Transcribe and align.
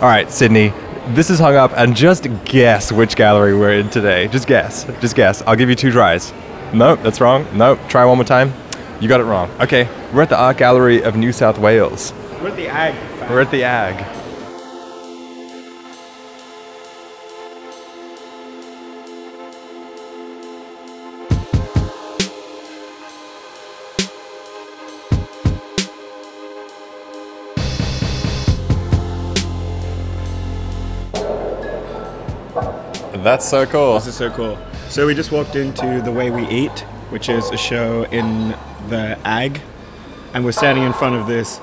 All 0.00 0.08
right, 0.08 0.30
Sydney. 0.30 0.72
This 1.08 1.28
is 1.28 1.38
hung 1.38 1.56
up, 1.56 1.72
and 1.76 1.94
just 1.94 2.26
guess 2.46 2.90
which 2.90 3.16
gallery 3.16 3.54
we're 3.54 3.74
in 3.74 3.90
today. 3.90 4.28
Just 4.28 4.46
guess. 4.46 4.84
Just 5.02 5.14
guess. 5.14 5.42
I'll 5.46 5.56
give 5.56 5.68
you 5.68 5.74
two 5.74 5.90
tries. 5.90 6.32
Nope, 6.72 7.00
that's 7.02 7.20
wrong. 7.20 7.46
Nope. 7.52 7.78
Try 7.88 8.06
one 8.06 8.16
more 8.16 8.24
time. 8.24 8.54
You 8.98 9.08
got 9.08 9.20
it 9.20 9.24
wrong. 9.24 9.50
Okay, 9.60 9.90
we're 10.14 10.22
at 10.22 10.30
the 10.30 10.38
Art 10.38 10.56
Gallery 10.56 11.02
of 11.02 11.16
New 11.16 11.32
South 11.32 11.58
Wales. 11.58 12.14
We're 12.40 12.48
at 12.48 12.56
the 12.56 12.68
Ag. 12.68 13.28
We're 13.28 13.42
at 13.42 13.50
the 13.50 13.64
Ag. 13.64 14.19
That's 33.22 33.46
so 33.46 33.66
cool. 33.66 33.94
This 33.94 34.06
is 34.06 34.14
so 34.14 34.30
cool. 34.30 34.58
So 34.88 35.06
we 35.06 35.14
just 35.14 35.30
walked 35.30 35.54
into 35.54 36.00
The 36.00 36.10
Way 36.10 36.30
We 36.30 36.48
Eat, 36.48 36.80
which 37.10 37.28
is 37.28 37.50
a 37.50 37.56
show 37.58 38.04
in 38.04 38.56
the 38.88 39.18
Ag, 39.26 39.60
and 40.32 40.42
we're 40.42 40.52
standing 40.52 40.84
in 40.84 40.94
front 40.94 41.16
of 41.16 41.26
this 41.26 41.60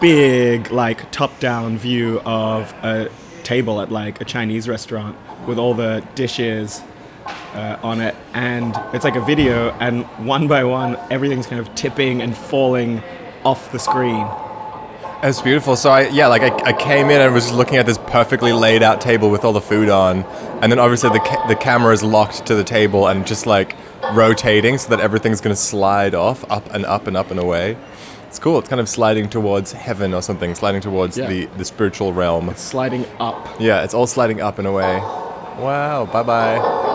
big, 0.00 0.70
like, 0.70 1.12
top-down 1.12 1.76
view 1.76 2.20
of 2.24 2.72
a 2.82 3.10
table 3.42 3.82
at 3.82 3.92
like 3.92 4.22
a 4.22 4.24
Chinese 4.24 4.68
restaurant 4.70 5.18
with 5.46 5.58
all 5.58 5.74
the 5.74 6.02
dishes 6.14 6.80
uh, 7.26 7.76
on 7.82 8.00
it, 8.00 8.16
and 8.32 8.74
it's 8.94 9.04
like 9.04 9.16
a 9.16 9.20
video, 9.20 9.72
and 9.80 10.04
one 10.26 10.48
by 10.48 10.64
one, 10.64 10.96
everything's 11.10 11.46
kind 11.46 11.60
of 11.60 11.74
tipping 11.74 12.22
and 12.22 12.34
falling 12.34 13.02
off 13.44 13.70
the 13.70 13.78
screen. 13.78 14.26
It's 15.22 15.42
beautiful. 15.42 15.76
So 15.76 15.90
I 15.90 16.08
yeah, 16.08 16.28
like 16.28 16.40
I, 16.42 16.70
I 16.70 16.72
came 16.72 17.10
in 17.10 17.20
and 17.20 17.34
was 17.34 17.52
looking 17.52 17.76
at 17.76 17.84
this 17.84 17.98
perfectly 17.98 18.52
laid 18.54 18.82
out 18.82 19.00
table 19.02 19.28
with 19.30 19.44
all 19.44 19.52
the 19.52 19.60
food 19.60 19.90
on, 19.90 20.24
and 20.62 20.72
then 20.72 20.78
obviously 20.78 21.10
the 21.10 21.20
ca- 21.20 21.46
the 21.46 21.56
camera 21.56 21.92
is 21.92 22.02
locked 22.02 22.46
to 22.46 22.54
the 22.54 22.64
table 22.64 23.06
and 23.06 23.26
just 23.26 23.44
like 23.46 23.76
rotating 24.14 24.78
so 24.78 24.88
that 24.88 25.00
everything's 25.00 25.42
gonna 25.42 25.54
slide 25.54 26.14
off 26.14 26.50
up 26.50 26.72
and 26.72 26.86
up 26.86 27.06
and 27.06 27.18
up 27.18 27.30
and 27.30 27.38
away. 27.38 27.76
It's 28.28 28.38
cool. 28.38 28.58
It's 28.60 28.68
kind 28.68 28.80
of 28.80 28.88
sliding 28.88 29.28
towards 29.28 29.72
heaven 29.72 30.14
or 30.14 30.22
something, 30.22 30.54
sliding 30.54 30.80
towards 30.80 31.18
Yeah. 31.18 31.28
the 31.28 31.44
the 31.58 31.66
spiritual 31.66 32.14
realm. 32.14 32.54
Sliding 32.56 33.04
up. 33.18 33.46
Yeah, 33.60 33.82
it's 33.84 33.92
all 33.92 34.06
sliding 34.06 34.40
up 34.40 34.58
and 34.58 34.66
away. 34.66 34.96
Wow. 35.58 36.06
Bye 36.10 36.22
bye. 36.22 36.86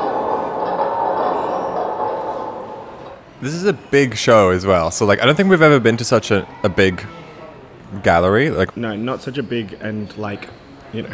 This 3.42 3.53
is 3.53 3.66
a 3.66 3.73
big 3.73 4.16
show 4.16 4.50
as 4.50 4.66
well. 4.66 4.90
So 4.90 5.06
like 5.06 5.22
I 5.22 5.26
don't 5.28 5.36
think 5.36 5.50
we've 5.52 5.62
ever 5.62 5.80
been 5.80 5.98
to 5.98 6.06
such 6.06 6.31
a, 6.31 6.48
a 6.64 6.70
big 6.70 7.06
gallery. 8.04 8.50
Like 8.50 8.76
No, 8.78 8.96
not 8.96 9.22
such 9.22 9.38
a 9.38 9.44
big 9.44 9.74
and 9.82 10.16
like, 10.18 10.48
you 10.94 11.02
know, 11.04 11.14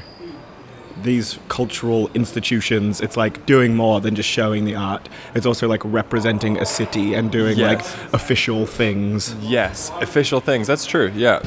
these 1.04 1.40
cultural 1.48 2.10
institutions. 2.14 3.00
It's 3.02 3.16
like 3.18 3.46
doing 3.46 3.76
more 3.76 4.02
than 4.02 4.14
just 4.16 4.30
showing 4.30 4.66
the 4.66 4.76
art. 4.76 5.08
It's 5.34 5.46
also 5.46 5.68
like 5.68 5.82
representing 5.86 6.58
a 6.60 6.66
city 6.66 7.14
and 7.16 7.32
doing 7.32 7.58
Yes. 7.58 7.70
like 7.70 7.80
official 8.14 8.66
things. 8.66 9.34
Yes, 9.42 9.92
official 10.02 10.40
things. 10.42 10.68
That's 10.68 10.86
true. 10.86 11.12
Yeah. 11.16 11.42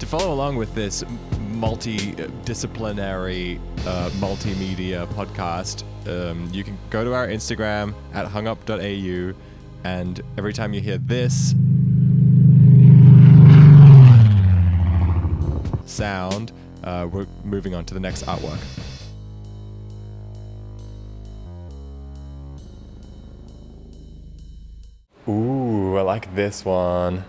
To 0.00 0.06
follow 0.06 0.32
along 0.32 0.56
with 0.56 0.74
this 0.74 1.04
multidisciplinary 1.52 3.60
uh, 3.86 4.10
multimedia 4.10 5.06
podcast, 5.14 5.84
um, 6.08 6.48
you 6.52 6.64
can 6.64 6.76
go 6.90 7.04
to 7.04 7.12
our 7.14 7.28
Instagram 7.28 7.94
at 8.14 8.26
hungup.au, 8.26 9.34
and 9.84 10.20
every 10.38 10.52
time 10.52 10.72
you 10.72 10.80
hear 10.80 10.98
this 10.98 11.54
sound, 15.98 16.52
uh, 16.84 17.08
we're 17.10 17.26
moving 17.44 17.74
on 17.74 17.84
to 17.84 17.92
the 17.92 18.00
next 18.00 18.24
artwork. 18.24 18.60
Ooh, 25.28 25.96
I 25.96 26.02
like 26.02 26.32
this 26.36 26.64
one. 26.64 27.24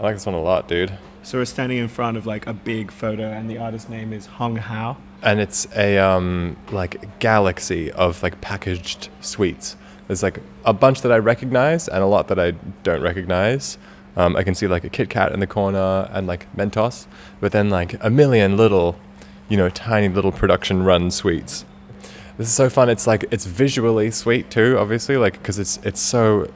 I 0.00 0.02
like 0.02 0.16
this 0.16 0.26
one 0.26 0.34
a 0.34 0.40
lot, 0.40 0.66
dude. 0.68 0.98
So 1.22 1.38
we're 1.38 1.44
standing 1.44 1.78
in 1.78 1.86
front 1.86 2.16
of 2.16 2.26
like 2.26 2.46
a 2.46 2.54
big 2.54 2.90
photo, 2.90 3.30
and 3.30 3.48
the 3.48 3.58
artist's 3.58 3.88
name 3.88 4.12
is 4.12 4.26
Hong 4.26 4.56
Hao. 4.56 4.96
And 5.22 5.38
it's 5.38 5.68
a 5.76 5.98
um 5.98 6.56
like 6.72 7.20
galaxy 7.20 7.92
of 7.92 8.22
like 8.22 8.40
packaged 8.40 9.10
sweets. 9.20 9.76
There's 10.08 10.22
like 10.22 10.40
a 10.64 10.72
bunch 10.72 11.02
that 11.02 11.12
I 11.12 11.18
recognize 11.18 11.88
and 11.88 12.02
a 12.02 12.06
lot 12.06 12.26
that 12.28 12.40
I 12.40 12.52
don't 12.82 13.02
recognize. 13.02 13.78
Um, 14.16 14.36
I 14.36 14.42
can 14.42 14.54
see 14.54 14.66
like 14.66 14.84
a 14.84 14.88
Kit 14.88 15.08
Kat 15.08 15.32
in 15.32 15.40
the 15.40 15.46
corner 15.46 16.08
and 16.12 16.26
like 16.26 16.46
Mentos, 16.54 17.06
but 17.40 17.52
then 17.52 17.70
like 17.70 17.96
a 18.00 18.10
million 18.10 18.56
little, 18.56 18.96
you 19.48 19.56
know, 19.56 19.70
tiny 19.70 20.08
little 20.08 20.32
production 20.32 20.82
run 20.82 21.10
sweets. 21.10 21.64
This 22.38 22.48
is 22.48 22.54
so 22.54 22.68
fun. 22.68 22.88
It's 22.88 23.06
like 23.06 23.24
it's 23.30 23.46
visually 23.46 24.10
sweet 24.10 24.50
too, 24.50 24.76
obviously, 24.78 25.16
like 25.16 25.34
because 25.34 25.58
it's 25.58 25.78
it's 25.82 26.00
so 26.00 26.50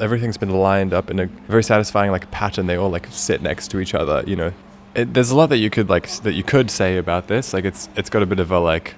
everything's 0.00 0.36
been 0.36 0.50
lined 0.50 0.92
up 0.92 1.10
in 1.10 1.18
a 1.18 1.26
very 1.48 1.62
satisfying 1.62 2.10
like 2.10 2.30
pattern. 2.30 2.66
They 2.66 2.76
all 2.76 2.90
like 2.90 3.06
sit 3.10 3.42
next 3.42 3.68
to 3.68 3.80
each 3.80 3.94
other. 3.94 4.22
You 4.26 4.36
know, 4.36 4.52
it, 4.94 5.14
there's 5.14 5.30
a 5.30 5.36
lot 5.36 5.48
that 5.50 5.58
you 5.58 5.70
could 5.70 5.88
like 5.88 6.08
that 6.22 6.34
you 6.34 6.42
could 6.42 6.70
say 6.70 6.96
about 6.96 7.28
this. 7.28 7.52
Like 7.52 7.64
it's 7.64 7.88
it's 7.96 8.10
got 8.10 8.22
a 8.22 8.26
bit 8.26 8.38
of 8.38 8.50
a 8.50 8.58
like, 8.58 8.94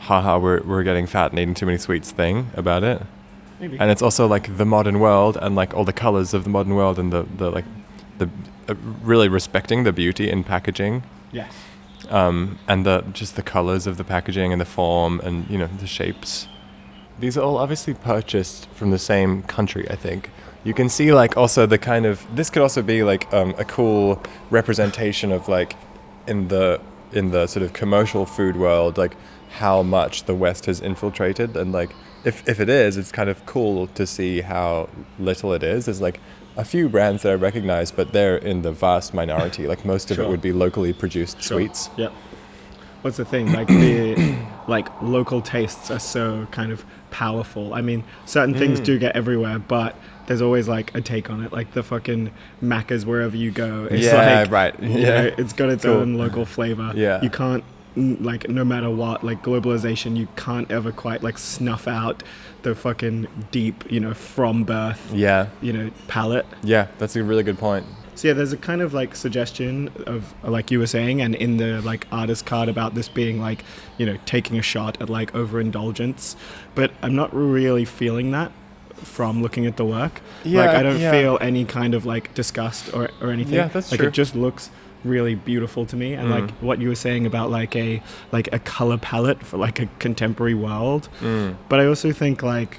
haha, 0.00 0.38
we're 0.38 0.62
we're 0.62 0.82
getting 0.82 1.06
fat 1.06 1.32
and 1.32 1.38
eating 1.38 1.54
too 1.54 1.66
many 1.66 1.78
sweets 1.78 2.10
thing 2.10 2.50
about 2.54 2.82
it. 2.82 3.02
Maybe. 3.60 3.78
And 3.78 3.90
it's 3.90 4.02
also 4.02 4.26
like 4.26 4.56
the 4.56 4.64
modern 4.64 5.00
world 5.00 5.36
and 5.40 5.54
like 5.54 5.74
all 5.74 5.84
the 5.84 5.92
colors 5.92 6.32
of 6.32 6.44
the 6.44 6.50
modern 6.50 6.74
world 6.74 6.98
and 6.98 7.12
the 7.12 7.26
the 7.36 7.50
like 7.50 7.66
the 8.18 8.28
uh, 8.68 8.74
really 9.02 9.28
respecting 9.28 9.84
the 9.84 9.92
beauty 9.92 10.30
in 10.30 10.44
packaging 10.44 11.02
yes. 11.32 11.52
um, 12.08 12.58
and 12.66 12.86
the 12.86 13.04
just 13.12 13.36
the 13.36 13.42
colors 13.42 13.86
of 13.86 13.98
the 13.98 14.04
packaging 14.04 14.52
and 14.52 14.60
the 14.60 14.66
form 14.66 15.20
and 15.20 15.48
you 15.50 15.58
know 15.58 15.68
the 15.78 15.86
shapes. 15.86 16.48
These 17.18 17.36
are 17.36 17.42
all 17.42 17.58
obviously 17.58 17.92
purchased 17.92 18.66
from 18.70 18.92
the 18.92 18.98
same 18.98 19.42
country, 19.42 19.86
I 19.90 19.96
think. 19.96 20.30
You 20.64 20.72
can 20.72 20.88
see 20.88 21.12
like 21.12 21.36
also 21.36 21.66
the 21.66 21.78
kind 21.78 22.06
of 22.06 22.24
this 22.34 22.48
could 22.48 22.62
also 22.62 22.80
be 22.82 23.02
like 23.02 23.32
um, 23.34 23.54
a 23.58 23.64
cool 23.64 24.22
representation 24.50 25.32
of 25.32 25.48
like 25.48 25.76
in 26.26 26.48
the 26.48 26.80
in 27.12 27.30
the 27.30 27.46
sort 27.46 27.62
of 27.62 27.72
commercial 27.72 28.24
food 28.24 28.56
world 28.56 28.96
like 28.96 29.16
how 29.58 29.82
much 29.82 30.24
the 30.24 30.34
West 30.34 30.66
has 30.66 30.80
infiltrated 30.80 31.56
and 31.56 31.72
like 31.72 31.90
if 32.24 32.46
if 32.48 32.60
it 32.60 32.68
is, 32.68 32.96
it's 32.96 33.12
kind 33.12 33.28
of 33.30 33.44
cool 33.46 33.86
to 33.88 34.06
see 34.06 34.40
how 34.42 34.88
little 35.18 35.52
it 35.52 35.62
is. 35.62 35.86
There's 35.86 36.00
like 36.00 36.20
a 36.56 36.64
few 36.64 36.88
brands 36.88 37.22
that 37.22 37.30
I 37.32 37.34
recognize, 37.36 37.90
but 37.92 38.12
they're 38.12 38.36
in 38.36 38.62
the 38.62 38.72
vast 38.72 39.14
minority. 39.14 39.66
Like 39.66 39.84
most 39.84 40.10
of 40.10 40.18
it 40.18 40.28
would 40.28 40.42
be 40.42 40.52
locally 40.52 40.92
produced 40.92 41.42
sweets. 41.42 41.88
Yep. 41.96 42.12
What's 43.02 43.16
the 43.16 43.24
thing? 43.24 43.52
Like 43.52 43.68
the 43.68 44.36
like 44.68 44.88
local 45.00 45.40
tastes 45.40 45.90
are 45.90 45.98
so 46.00 46.46
kind 46.50 46.70
of 46.72 46.84
powerful. 47.10 47.72
I 47.72 47.80
mean, 47.80 48.04
certain 48.26 48.54
things 48.54 48.80
Mm. 48.80 48.84
do 48.84 48.98
get 48.98 49.16
everywhere, 49.16 49.58
but 49.58 49.96
there's 50.26 50.42
always 50.42 50.68
like 50.68 50.94
a 50.94 51.00
take 51.00 51.30
on 51.30 51.42
it. 51.42 51.50
Like 51.52 51.72
the 51.72 51.82
fucking 51.82 52.30
Macca's 52.62 53.06
wherever 53.06 53.36
you 53.36 53.50
go. 53.50 53.88
It's 53.90 54.04
Yeah, 54.06 54.40
like, 54.42 54.50
right. 54.50 54.74
Yeah. 54.82 55.22
know, 55.22 55.34
it's 55.38 55.52
got 55.54 55.70
its 55.70 55.84
Cool. 55.84 55.94
own 55.94 56.14
local 56.14 56.44
flavor. 56.44 56.92
Yeah. 56.94 57.22
You 57.22 57.30
can't 57.30 57.64
like 57.96 58.48
no 58.48 58.64
matter 58.64 58.88
what 58.90 59.24
like 59.24 59.42
globalization 59.42 60.16
you 60.16 60.28
can't 60.36 60.70
ever 60.70 60.92
quite 60.92 61.22
like 61.22 61.36
snuff 61.38 61.88
out 61.88 62.22
the 62.62 62.74
fucking 62.74 63.26
deep 63.50 63.84
you 63.90 63.98
know 64.00 64.14
from 64.14 64.64
birth 64.64 65.12
Yeah, 65.12 65.48
you 65.60 65.72
know 65.72 65.90
palette 66.08 66.46
yeah, 66.62 66.88
that's 66.98 67.16
a 67.16 67.22
really 67.24 67.42
good 67.42 67.58
point. 67.58 67.86
so 68.14 68.28
yeah, 68.28 68.34
there's 68.34 68.52
a 68.52 68.56
kind 68.56 68.80
of 68.82 68.92
like 68.94 69.16
suggestion 69.16 69.88
of 70.06 70.34
like 70.44 70.70
you 70.70 70.78
were 70.78 70.86
saying, 70.86 71.20
and 71.22 71.34
in 71.34 71.56
the 71.56 71.80
like 71.80 72.06
artist 72.12 72.44
card 72.46 72.68
about 72.68 72.94
this 72.94 73.08
being 73.08 73.40
like, 73.40 73.64
you 73.98 74.04
know, 74.06 74.18
taking 74.26 74.58
a 74.58 74.62
shot 74.62 75.00
at 75.00 75.08
like 75.08 75.34
overindulgence, 75.34 76.36
but 76.74 76.92
I'm 77.02 77.14
not 77.14 77.30
really 77.34 77.84
feeling 77.86 78.30
that 78.32 78.52
from 78.94 79.40
looking 79.42 79.64
at 79.66 79.76
the 79.78 79.84
work. 79.86 80.20
Yeah, 80.44 80.66
like 80.66 80.76
I 80.76 80.82
don't 80.82 81.00
yeah. 81.00 81.10
feel 81.10 81.38
any 81.40 81.64
kind 81.64 81.94
of 81.94 82.04
like 82.04 82.34
disgust 82.34 82.92
or, 82.92 83.10
or 83.22 83.30
anything. 83.30 83.54
Yeah, 83.54 83.68
that's 83.68 83.90
like 83.90 84.00
true. 84.00 84.08
it 84.08 84.12
just 84.12 84.36
looks 84.36 84.70
really 85.04 85.34
beautiful 85.34 85.86
to 85.86 85.96
me 85.96 86.12
and 86.14 86.28
Mm. 86.28 86.40
like 86.40 86.50
what 86.60 86.78
you 86.80 86.88
were 86.88 86.94
saying 86.94 87.26
about 87.26 87.50
like 87.50 87.74
a 87.76 88.02
like 88.32 88.48
a 88.52 88.58
color 88.58 88.98
palette 88.98 89.42
for 89.44 89.56
like 89.56 89.78
a 89.80 89.86
contemporary 89.98 90.54
world 90.54 91.08
Mm. 91.22 91.56
but 91.68 91.80
I 91.80 91.86
also 91.86 92.12
think 92.12 92.42
like 92.42 92.78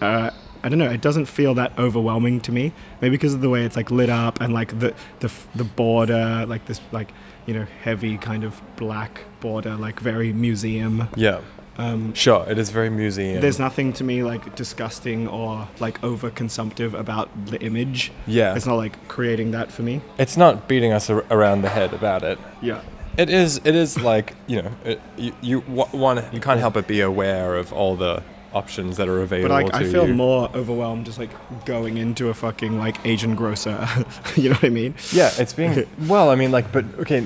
uh, 0.00 0.30
I 0.62 0.68
don't 0.68 0.78
know. 0.78 0.90
It 0.90 1.00
doesn't 1.00 1.26
feel 1.26 1.54
that 1.54 1.72
overwhelming 1.78 2.40
to 2.40 2.52
me. 2.52 2.72
Maybe 3.00 3.16
because 3.16 3.32
of 3.34 3.40
the 3.40 3.48
way 3.48 3.64
it's 3.64 3.76
like 3.76 3.90
lit 3.92 4.10
up 4.10 4.40
and 4.40 4.52
like 4.52 4.78
the 4.80 4.92
the 5.20 5.30
the 5.54 5.64
border, 5.64 6.44
like 6.48 6.66
this 6.66 6.80
like 6.92 7.12
you 7.46 7.54
know 7.54 7.66
heavy 7.82 8.16
kind 8.18 8.42
of 8.44 8.60
black 8.76 9.22
border, 9.40 9.76
like 9.76 10.00
very 10.00 10.32
museum. 10.32 11.08
Yeah, 11.16 11.40
Um, 11.78 12.12
sure, 12.12 12.44
it 12.48 12.58
is 12.58 12.70
very 12.70 12.90
museum. 12.90 13.40
there's 13.40 13.60
nothing 13.60 13.92
to 13.94 14.04
me 14.04 14.24
like 14.24 14.56
disgusting 14.56 15.28
or 15.28 15.68
like 15.78 16.02
over 16.02 16.28
consumptive 16.28 16.92
about 16.94 17.28
the 17.46 17.60
image. 17.62 18.10
yeah, 18.26 18.56
It's 18.56 18.66
not 18.66 18.74
like 18.74 19.06
creating 19.08 19.52
that 19.52 19.70
for 19.70 19.82
me. 19.82 20.00
it's 20.18 20.36
not 20.36 20.66
beating 20.66 20.92
us 20.92 21.08
ar- 21.08 21.24
around 21.30 21.62
the 21.62 21.68
head 21.68 21.92
about 21.94 22.22
it. 22.24 22.38
Yeah. 22.60 22.80
It 23.16 23.30
is. 23.30 23.60
It 23.64 23.74
is 23.74 23.98
like 24.00 24.34
you 24.46 24.62
know, 24.62 24.72
it, 24.84 25.00
you 25.16 25.32
you 25.40 25.60
one 25.60 26.24
you 26.32 26.40
can't 26.40 26.60
help 26.60 26.74
but 26.74 26.86
be 26.86 27.00
aware 27.00 27.56
of 27.56 27.72
all 27.72 27.96
the 27.96 28.22
options 28.54 28.96
that 28.96 29.08
are 29.08 29.20
available. 29.20 29.48
But 29.56 29.64
like, 29.72 29.74
I 29.74 29.90
feel 29.90 30.06
you. 30.08 30.14
more 30.14 30.48
overwhelmed 30.54 31.04
just 31.06 31.18
like 31.18 31.30
going 31.64 31.96
into 31.98 32.28
a 32.28 32.34
fucking 32.34 32.78
like 32.78 32.96
Asian 33.04 33.34
grocer. 33.34 33.88
you 34.36 34.50
know 34.50 34.54
what 34.54 34.64
I 34.64 34.68
mean? 34.68 34.94
Yeah, 35.12 35.30
it's 35.36 35.52
being 35.52 35.84
well. 36.06 36.30
I 36.30 36.36
mean, 36.36 36.52
like, 36.52 36.70
but 36.72 36.84
okay, 37.00 37.20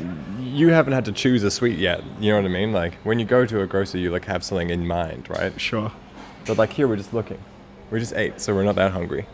you 0.52 0.68
haven't 0.68 0.92
had 0.92 1.04
to 1.06 1.12
choose 1.12 1.42
a 1.42 1.50
sweet 1.50 1.78
yet. 1.78 2.02
You 2.20 2.30
know 2.32 2.36
what 2.42 2.44
I 2.44 2.52
mean? 2.52 2.72
Like, 2.72 2.94
when 3.04 3.18
you 3.18 3.24
go 3.24 3.46
to 3.46 3.60
a 3.62 3.66
grocer, 3.66 3.98
you 3.98 4.10
like 4.10 4.24
have 4.26 4.44
something 4.44 4.70
in 4.70 4.86
mind, 4.86 5.28
right? 5.30 5.58
Sure. 5.60 5.90
But 6.46 6.58
like 6.58 6.72
here, 6.72 6.86
we're 6.88 6.96
just 6.96 7.14
looking. 7.14 7.38
We 7.90 7.98
just 8.00 8.14
ate, 8.14 8.40
so 8.40 8.54
we're 8.54 8.64
not 8.64 8.74
that 8.76 8.92
hungry. 8.92 9.26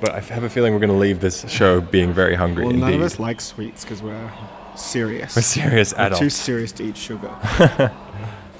But 0.00 0.10
I 0.12 0.20
have 0.20 0.42
a 0.42 0.50
feeling 0.50 0.72
we're 0.74 0.80
gonna 0.80 0.92
leave 0.98 1.20
this 1.20 1.48
show 1.50 1.80
being 1.80 2.12
very 2.12 2.34
hungry. 2.34 2.64
Well, 2.64 2.74
indeed. 2.74 2.84
none 2.84 2.94
of 2.94 3.00
us 3.02 3.18
like 3.18 3.40
sweets 3.40 3.84
because 3.84 4.02
we're 4.02 4.30
serious. 4.76 5.36
We're 5.36 5.42
serious 5.42 5.94
We're 5.94 6.02
adults. 6.06 6.20
too 6.20 6.30
serious 6.30 6.72
to 6.72 6.84
eat 6.84 6.96
sugar. 6.96 7.30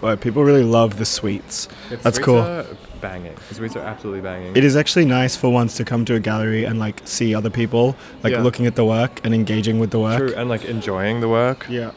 but 0.00 0.20
people 0.20 0.44
really 0.44 0.62
love 0.62 0.96
the 0.98 1.04
sweets. 1.04 1.68
That's 1.90 2.02
Sweets 2.02 2.18
cool. 2.20 2.64
Are 3.04 3.08
banging. 3.08 3.34
The 3.48 3.54
sweets 3.54 3.76
are 3.76 3.80
absolutely 3.80 4.22
banging. 4.22 4.56
It 4.56 4.64
is 4.64 4.76
actually 4.76 5.04
nice 5.04 5.36
for 5.36 5.50
once 5.50 5.76
to 5.76 5.84
come 5.84 6.04
to 6.06 6.14
a 6.14 6.20
gallery 6.20 6.64
and 6.64 6.78
like 6.78 7.00
see 7.04 7.34
other 7.34 7.50
people 7.50 7.96
like 8.22 8.32
Yeah. 8.32 8.42
looking 8.42 8.66
at 8.66 8.74
the 8.76 8.84
work 8.84 9.20
and 9.24 9.34
engaging 9.34 9.78
with 9.78 9.90
the 9.90 9.98
work. 10.00 10.18
True, 10.18 10.34
and 10.36 10.48
like 10.48 10.64
enjoying 10.64 11.20
the 11.20 11.28
work. 11.28 11.66
Yeah. 11.68 11.90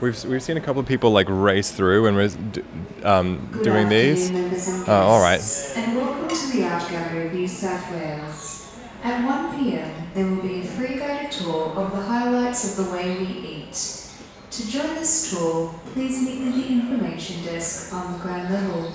We've 0.00 0.22
we've 0.26 0.42
seen 0.42 0.58
a 0.58 0.60
couple 0.60 0.80
of 0.80 0.86
people 0.86 1.10
like 1.10 1.26
race 1.30 1.70
through 1.72 2.06
and 2.06 2.16
we're 2.16 2.28
d- 2.28 2.62
um, 3.02 3.48
doing 3.62 3.88
these. 3.88 4.30
afternoon, 4.30 4.84
Oh, 4.88 4.92
all 5.12 5.20
right. 5.22 5.40
And 5.76 5.96
welcome 5.96 6.28
to 6.28 6.46
the 6.52 6.64
Art 6.64 6.86
Gallery 6.90 7.26
of 7.28 7.32
New 7.32 7.48
South 7.48 7.90
Wales. 7.92 8.76
At 9.02 9.24
1 9.24 9.56
pm, 9.56 9.90
there 10.14 10.26
will 10.26 10.42
be 10.42 10.60
a 10.60 10.64
free 10.64 10.96
guided 10.98 11.30
tour 11.32 11.72
of 11.76 11.92
the 11.92 12.02
highlights 12.02 12.60
of 12.78 12.84
the 12.84 12.92
way 12.92 13.16
we 13.18 13.26
eat. 13.26 14.02
To 14.50 14.70
join 14.70 14.94
this 14.96 15.30
tour, 15.30 15.74
please 15.94 16.22
meet 16.22 16.46
at 16.48 16.54
the 16.54 16.66
information 16.68 17.42
desk 17.44 17.94
on 17.94 18.12
the 18.14 18.18
ground 18.18 18.50
level. 18.52 18.92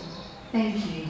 Thank 0.52 0.76
you. 0.94 1.06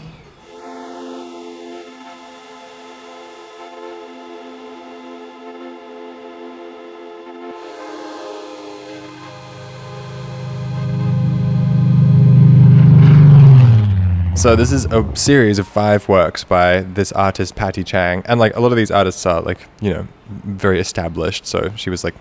So 14.42 14.56
this 14.56 14.72
is 14.72 14.86
a 14.86 15.08
series 15.16 15.60
of 15.60 15.68
five 15.68 16.10
works 16.10 16.44
by 16.44 16.82
this 16.82 17.12
artist 17.12 17.56
Patty 17.56 17.84
Chang, 17.84 18.24
and 18.26 18.40
like 18.40 18.56
a 18.56 18.60
lot 18.60 18.72
of 18.72 18.76
these 18.76 18.90
artists 18.90 19.24
are 19.28 19.40
like 19.40 19.68
you 19.82 19.94
know 19.94 20.08
very 20.30 20.80
established. 20.80 21.46
So 21.46 21.72
she 21.76 21.92
was 21.92 22.04
like 22.04 22.16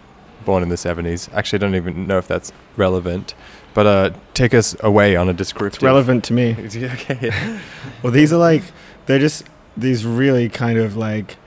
born 0.44 0.62
in 0.62 0.68
the 0.68 0.76
seventies. 0.76 1.30
Actually, 1.32 1.56
I 1.56 1.60
don't 1.60 1.76
even 1.76 2.06
know 2.06 2.18
if 2.18 2.28
that's 2.28 2.52
relevant. 2.76 3.34
But 3.72 3.86
uh, 3.86 4.10
take 4.34 4.52
us 4.52 4.76
away 4.80 5.16
on 5.16 5.30
a 5.30 5.32
descriptive. 5.32 5.78
It's 5.78 5.82
relevant 5.82 6.22
to 6.24 6.34
me. 6.34 6.54
okay. 6.76 7.58
Well, 8.02 8.12
these 8.12 8.34
are 8.34 8.38
like 8.38 8.64
they're 9.06 9.18
just 9.18 9.46
these 9.74 10.04
really 10.04 10.50
kind 10.50 10.78
of 10.78 10.98
like 10.98 11.38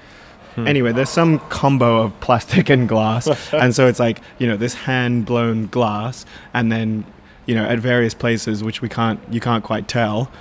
Hmm. 0.55 0.67
anyway, 0.67 0.91
there's 0.91 1.09
some 1.09 1.37
combo 1.49 2.01
of 2.01 2.19
plastic 2.19 2.71
and 2.71 2.89
glass, 2.89 3.27
and 3.53 3.75
so 3.75 3.85
it's 3.87 3.99
like 3.99 4.21
you 4.39 4.47
know 4.47 4.57
this 4.57 4.73
hand 4.73 5.27
blown 5.27 5.67
glass, 5.67 6.25
and 6.51 6.71
then 6.71 7.05
you 7.45 7.53
know 7.53 7.63
at 7.63 7.77
various 7.77 8.15
places 8.15 8.63
which 8.63 8.81
we 8.81 8.89
can't 8.89 9.19
you 9.31 9.39
can't 9.39 9.63
quite 9.63 9.87
tell, 9.87 10.31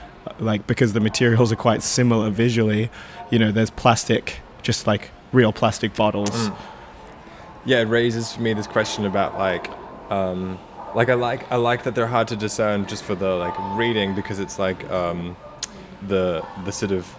like 0.43 0.67
because 0.67 0.93
the 0.93 1.01
materials 1.01 1.53
are 1.53 1.57
quite 1.57 1.83
similar 1.83 2.31
visually. 2.31 2.91
You 3.31 3.39
know, 3.39 3.53
there's 3.53 3.71
plastic, 3.71 4.41
just 4.63 4.87
like 4.87 5.11
real 5.33 5.53
plastic 5.53 5.95
bottles. 5.95 6.31
Mm. 6.31 6.57
yeah, 7.65 7.79
it 7.81 7.85
raises 7.85 8.33
for 8.35 8.43
me 8.43 8.53
this 8.53 8.67
question 8.67 9.07
about 9.07 9.39
like, 9.39 9.71
um, 10.11 10.59
like 10.95 11.09
I 11.09 11.15
like 11.15 11.51
I 11.51 11.57
like 11.57 11.85
that 11.85 11.95
they're 11.95 12.09
hard 12.09 12.29
to 12.29 12.37
discern 12.37 12.87
just 12.87 13.05
for 13.05 13.15
the 13.15 13.35
like 13.37 13.55
reading 13.79 14.15
because 14.15 14.39
it's 14.39 14.59
like 14.59 14.89
um, 14.91 15.37
the 16.07 16.45
the 16.65 16.73
sort 16.73 16.93
of 16.93 17.15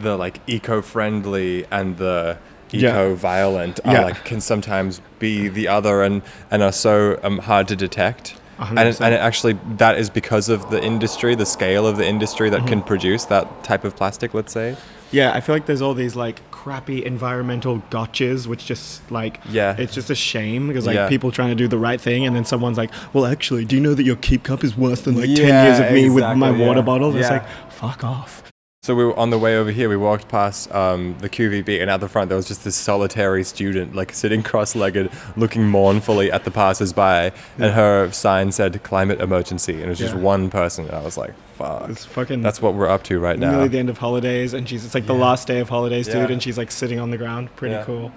the 0.00 0.16
like 0.16 0.40
eco-friendly 0.46 1.66
and 1.70 1.98
the 1.98 2.38
eco-violent 2.72 3.78
are 3.84 3.92
Yeah. 3.92 4.00
like 4.04 4.24
can 4.24 4.40
sometimes 4.40 5.00
be 5.18 5.48
the 5.48 5.68
other 5.68 6.02
and 6.02 6.22
and 6.50 6.62
are 6.62 6.72
so 6.72 7.20
um, 7.22 7.38
hard 7.38 7.68
to 7.68 7.76
detect. 7.76 8.34
A 8.58 8.64
hundred 8.64 8.80
And 8.80 8.88
it, 8.88 8.92
percent. 8.92 9.04
and 9.06 9.14
it 9.14 9.18
actually 9.18 9.58
that 9.78 9.98
is 9.98 10.10
because 10.10 10.48
of 10.48 10.70
the 10.70 10.82
industry, 10.82 11.34
the 11.34 11.46
scale 11.46 11.86
of 11.86 11.96
the 11.96 12.06
industry 12.06 12.50
that 12.50 12.60
Mm-hmm. 12.60 12.68
can 12.68 12.82
produce 12.82 13.24
that 13.26 13.64
type 13.64 13.84
of 13.84 13.96
plastic. 13.96 14.34
Let's 14.34 14.52
say. 14.52 14.76
Yeah, 15.10 15.32
I 15.32 15.40
feel 15.40 15.54
like 15.54 15.66
there's 15.66 15.82
all 15.82 15.94
these 15.94 16.16
like 16.16 16.40
crappy 16.50 17.04
environmental 17.04 17.80
gotchas, 17.90 18.46
which 18.46 18.64
just 18.64 19.08
like 19.12 19.38
Yeah. 19.48 19.76
it's 19.78 19.94
just 19.94 20.10
a 20.10 20.14
shame 20.14 20.66
because 20.68 20.86
like 20.86 20.94
Yeah. 20.96 21.08
people 21.08 21.30
trying 21.30 21.50
to 21.50 21.54
do 21.54 21.68
the 21.68 21.78
right 21.78 22.00
thing, 22.00 22.26
and 22.26 22.34
then 22.34 22.44
someone's 22.44 22.78
like, 22.78 22.90
"Well, 23.12 23.26
actually, 23.26 23.64
do 23.64 23.76
you 23.76 23.82
know 23.82 23.94
that 23.94 24.02
your 24.04 24.16
keep 24.16 24.42
cup 24.42 24.64
is 24.64 24.76
worse 24.76 25.02
than 25.02 25.14
like 25.16 25.26
ten 25.34 25.64
years 25.66 25.78
of 25.80 25.92
me 25.92 26.08
with 26.10 26.22
my 26.24 26.32
exactly, 26.48 26.66
water 26.66 26.80
yeah. 26.80 26.84
bottles?" 26.84 27.14
It's 27.16 27.30
like, 27.30 27.46
"Fuck 27.70 28.02
off." 28.02 28.42
So 28.84 28.94
we 28.94 29.02
were 29.02 29.18
on 29.18 29.30
the 29.30 29.38
way 29.38 29.56
over 29.56 29.70
here. 29.70 29.88
We 29.88 29.96
walked 29.96 30.28
past 30.28 30.70
um, 30.70 31.16
the 31.20 31.30
QVB, 31.30 31.80
and 31.80 31.90
at 31.90 32.00
the 32.00 32.08
front 32.08 32.28
there 32.28 32.36
was 32.36 32.46
just 32.46 32.64
this 32.64 32.76
solitary 32.76 33.42
student, 33.42 33.94
like 33.94 34.12
sitting 34.12 34.42
cross-legged, 34.50 35.10
looking 35.38 35.66
mournfully 35.66 36.30
at 36.30 36.44
the 36.44 36.50
passers-by, 36.50 37.32
and 37.58 37.72
her 37.72 38.12
sign 38.12 38.52
said 38.52 38.82
"climate 38.82 39.22
emergency," 39.22 39.72
and 39.72 39.84
it 39.84 39.88
was 39.88 39.98
just 39.98 40.14
one 40.14 40.50
person. 40.50 40.84
And 40.84 40.96
I 40.96 41.00
was 41.02 41.16
like, 41.16 41.32
"Fuck." 41.54 41.88
It's 41.88 42.04
fucking. 42.04 42.42
That's 42.42 42.60
what 42.60 42.74
we're 42.74 42.90
up 42.90 43.02
to 43.04 43.18
right 43.18 43.38
now. 43.38 43.52
nearly 43.52 43.68
the 43.68 43.78
end 43.78 43.88
of 43.88 43.96
holidays, 43.96 44.52
and 44.52 44.68
she's 44.68 44.84
it's 44.84 44.94
like 44.94 45.06
the 45.06 45.14
last 45.14 45.48
day 45.48 45.60
of 45.60 45.70
holidays, 45.70 46.04
dude, 46.04 46.16
Yeah. 46.16 46.28
and 46.34 46.42
she's 46.42 46.58
like 46.58 46.70
sitting 46.70 47.00
on 47.00 47.08
the 47.10 47.16
ground. 47.16 47.56
Pretty 47.56 47.76
Yeah. 47.76 47.84
cool. 47.84 48.12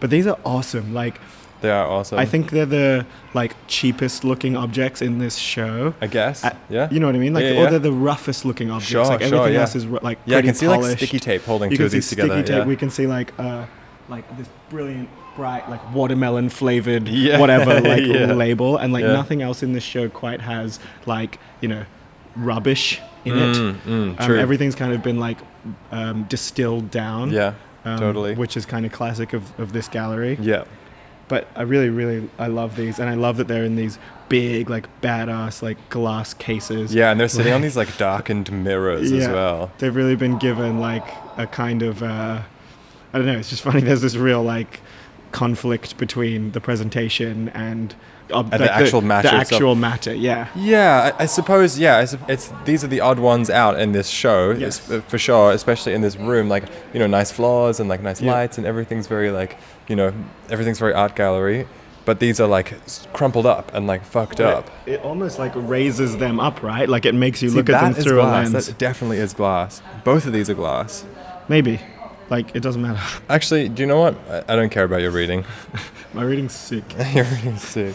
But 0.00 0.10
these 0.10 0.26
are 0.26 0.36
awesome. 0.44 0.92
Like 0.92 1.18
They 1.60 1.70
are 1.70 1.86
awesome. 1.86 2.18
I 2.18 2.24
think 2.24 2.50
they're 2.50 2.66
the 2.66 3.06
like 3.34 3.54
cheapest 3.66 4.24
looking 4.24 4.56
objects 4.56 5.02
in 5.02 5.18
this 5.18 5.36
show. 5.36 5.94
I 6.00 6.06
guess. 6.06 6.44
Uh, 6.44 6.54
yeah. 6.68 6.88
You 6.90 7.00
know 7.00 7.06
what 7.06 7.14
I 7.14 7.18
mean? 7.18 7.34
Like, 7.34 7.44
Yeah, 7.44 7.60
or 7.66 7.70
they're 7.70 7.78
the 7.78 7.92
roughest 7.92 8.44
looking 8.44 8.70
objects. 8.70 8.90
Sure, 8.90 9.04
like 9.04 9.20
sure, 9.22 9.34
everything 9.38 9.54
yeah. 9.54 9.60
else 9.60 9.74
is 9.76 9.84
like 9.86 10.18
yeah, 10.24 10.36
I 10.36 10.40
pretty 10.40 10.48
can 10.48 10.54
see 10.54 10.66
polished. 10.66 10.88
like 10.88 10.96
sticky 10.98 11.18
tape 11.20 11.42
holding 11.42 11.70
you 11.70 11.76
two 11.76 11.84
of 11.84 11.90
these 11.90 12.06
sticky 12.06 12.22
together. 12.22 12.42
tape. 12.42 12.56
yeah. 12.56 12.64
We 12.64 12.76
can 12.76 12.90
see 12.90 13.06
like 13.06 13.32
uh, 13.38 13.66
like 14.08 14.24
this 14.38 14.48
brilliant, 14.70 15.08
bright, 15.36 15.68
like 15.68 15.94
watermelon 15.94 16.48
flavored, 16.48 17.06
Yeah, 17.26 17.38
whatever 17.38 17.80
like 17.80 18.04
yeah. 18.04 18.32
label, 18.32 18.76
and 18.78 18.92
like 18.92 19.02
Yeah. 19.04 19.12
nothing 19.12 19.42
else 19.42 19.62
in 19.62 19.72
this 19.74 19.84
show 19.84 20.08
quite 20.08 20.40
has 20.40 20.78
like 21.06 21.38
you 21.60 21.68
know 21.68 21.84
rubbish 22.36 23.00
in 23.24 23.34
Mm, 23.34 23.50
it. 23.50 23.56
mm, 23.86 24.20
Um, 24.20 24.26
true. 24.26 24.38
everything's 24.38 24.74
kind 24.74 24.92
of 24.92 25.02
been 25.02 25.18
like 25.20 25.38
um, 25.92 26.24
distilled 26.24 26.90
down. 26.90 27.30
Yeah. 27.30 27.52
um, 27.84 27.98
totally. 27.98 28.34
Which 28.34 28.56
is 28.56 28.64
kind 28.64 28.86
of 28.86 28.92
classic 28.92 29.32
of, 29.34 29.58
of 29.60 29.72
this 29.72 29.88
gallery. 29.88 30.38
Yeah. 30.40 30.64
But 31.30 31.48
I 31.56 31.62
really, 31.62 31.88
really, 31.88 32.28
I 32.38 32.48
love 32.48 32.76
these, 32.76 32.98
and 32.98 33.08
I 33.08 33.14
love 33.14 33.38
that 33.38 33.48
they're 33.48 33.64
in 33.64 33.76
these 33.76 33.98
big, 34.28 34.68
like 34.68 34.86
badass, 35.00 35.62
like 35.62 35.78
glass 35.88 36.34
cases. 36.34 36.92
Yeah, 36.94 37.10
and 37.10 37.18
they're 37.18 37.28
sitting 37.28 37.52
on 37.54 37.62
these 37.66 37.76
like 37.76 37.96
darkened 37.96 38.52
mirrors 38.52 39.10
as 39.12 39.26
well. 39.28 39.70
they've 39.78 39.94
really 39.96 40.16
been 40.16 40.38
given 40.38 40.78
like 40.80 41.06
a 41.38 41.46
kind 41.46 41.82
of 41.82 42.02
uh, 42.02 42.42
I 43.12 43.16
don't 43.18 43.26
know. 43.26 43.38
It's 43.38 43.48
just 43.50 43.62
funny. 43.62 43.80
There's 43.88 44.02
this 44.02 44.16
real 44.16 44.42
like 44.42 44.80
conflict 45.32 45.96
between 45.96 46.50
the 46.52 46.60
presentation 46.60 47.48
and, 47.50 47.94
ob- 48.32 48.52
And 48.52 48.64
the 48.64 48.72
actual 48.72 49.00
matter 49.00 49.28
The 49.28 49.34
actual 49.36 49.76
matter. 49.76 50.12
Yeah. 50.12 50.48
Yeah, 50.56 51.12
I, 51.18 51.22
I 51.22 51.26
suppose. 51.26 51.78
Yeah, 51.78 51.98
I 51.98 52.32
it's 52.32 52.52
these 52.64 52.82
are 52.82 52.88
the 52.88 53.00
odd 53.00 53.20
ones 53.20 53.48
out 53.50 53.78
in 53.78 53.92
this 53.92 54.08
show, 54.08 54.50
Yes. 54.50 54.90
uh, 54.90 55.00
for 55.06 55.18
sure. 55.18 55.52
Especially 55.52 55.94
in 55.94 56.00
this 56.00 56.16
room, 56.16 56.48
like 56.48 56.64
you 56.92 56.98
know, 56.98 57.06
nice 57.06 57.30
floors 57.30 57.78
and 57.80 57.88
like 57.88 58.02
nice 58.02 58.20
Yeah. 58.20 58.32
lights, 58.32 58.58
and 58.58 58.66
everything's 58.66 59.06
very 59.06 59.30
like 59.30 59.56
you 59.90 59.96
know, 59.96 60.14
everything's 60.48 60.78
very 60.78 60.94
art 60.94 61.16
gallery. 61.16 61.66
But 62.06 62.18
these 62.18 62.40
are 62.40 62.48
like 62.48 62.74
crumpled 63.12 63.44
up 63.44 63.74
and 63.74 63.86
like 63.86 64.04
fucked 64.04 64.40
up. 64.40 64.70
It 64.86 65.00
almost 65.02 65.38
like 65.38 65.52
raises 65.54 66.16
them 66.16 66.40
up, 66.40 66.62
right? 66.62 66.88
Like 66.88 67.04
it 67.04 67.14
makes 67.14 67.42
you 67.42 67.50
See, 67.50 67.56
look 67.56 67.68
at 67.68 67.82
them 67.82 67.92
through 67.92 68.20
a 68.20 68.24
glass. 68.24 68.52
lens. 68.52 68.66
That 68.66 68.78
definitely 68.78 69.18
is 69.18 69.34
glass. 69.34 69.82
Both 70.02 70.24
of 70.26 70.32
these 70.32 70.48
are 70.48 70.54
glass. 70.54 71.04
Maybe. 71.48 71.78
Like 72.30 72.56
it 72.56 72.60
doesn't 72.62 72.80
matter. 72.80 73.00
Actually, 73.28 73.68
do 73.68 73.82
you 73.82 73.86
know 73.86 74.00
what? 74.00 74.16
I, 74.30 74.54
I 74.54 74.56
don't 74.56 74.70
care 74.70 74.84
about 74.84 75.02
your 75.02 75.10
reading. 75.10 75.44
My 76.14 76.22
reading's 76.22 76.54
sick. 76.54 76.84
your 77.14 77.24
reading's 77.24 77.62
sick. 77.62 77.94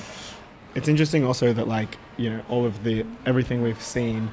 It's 0.75 0.88
interesting 0.88 1.25
also 1.25 1.52
that 1.54 1.68
like 1.68 1.98
you 2.18 2.30
know 2.30 2.42
all 2.48 2.66
of 2.66 2.84
the 2.84 3.06
everything 3.25 3.64
we've 3.64 3.82
seen 3.82 4.32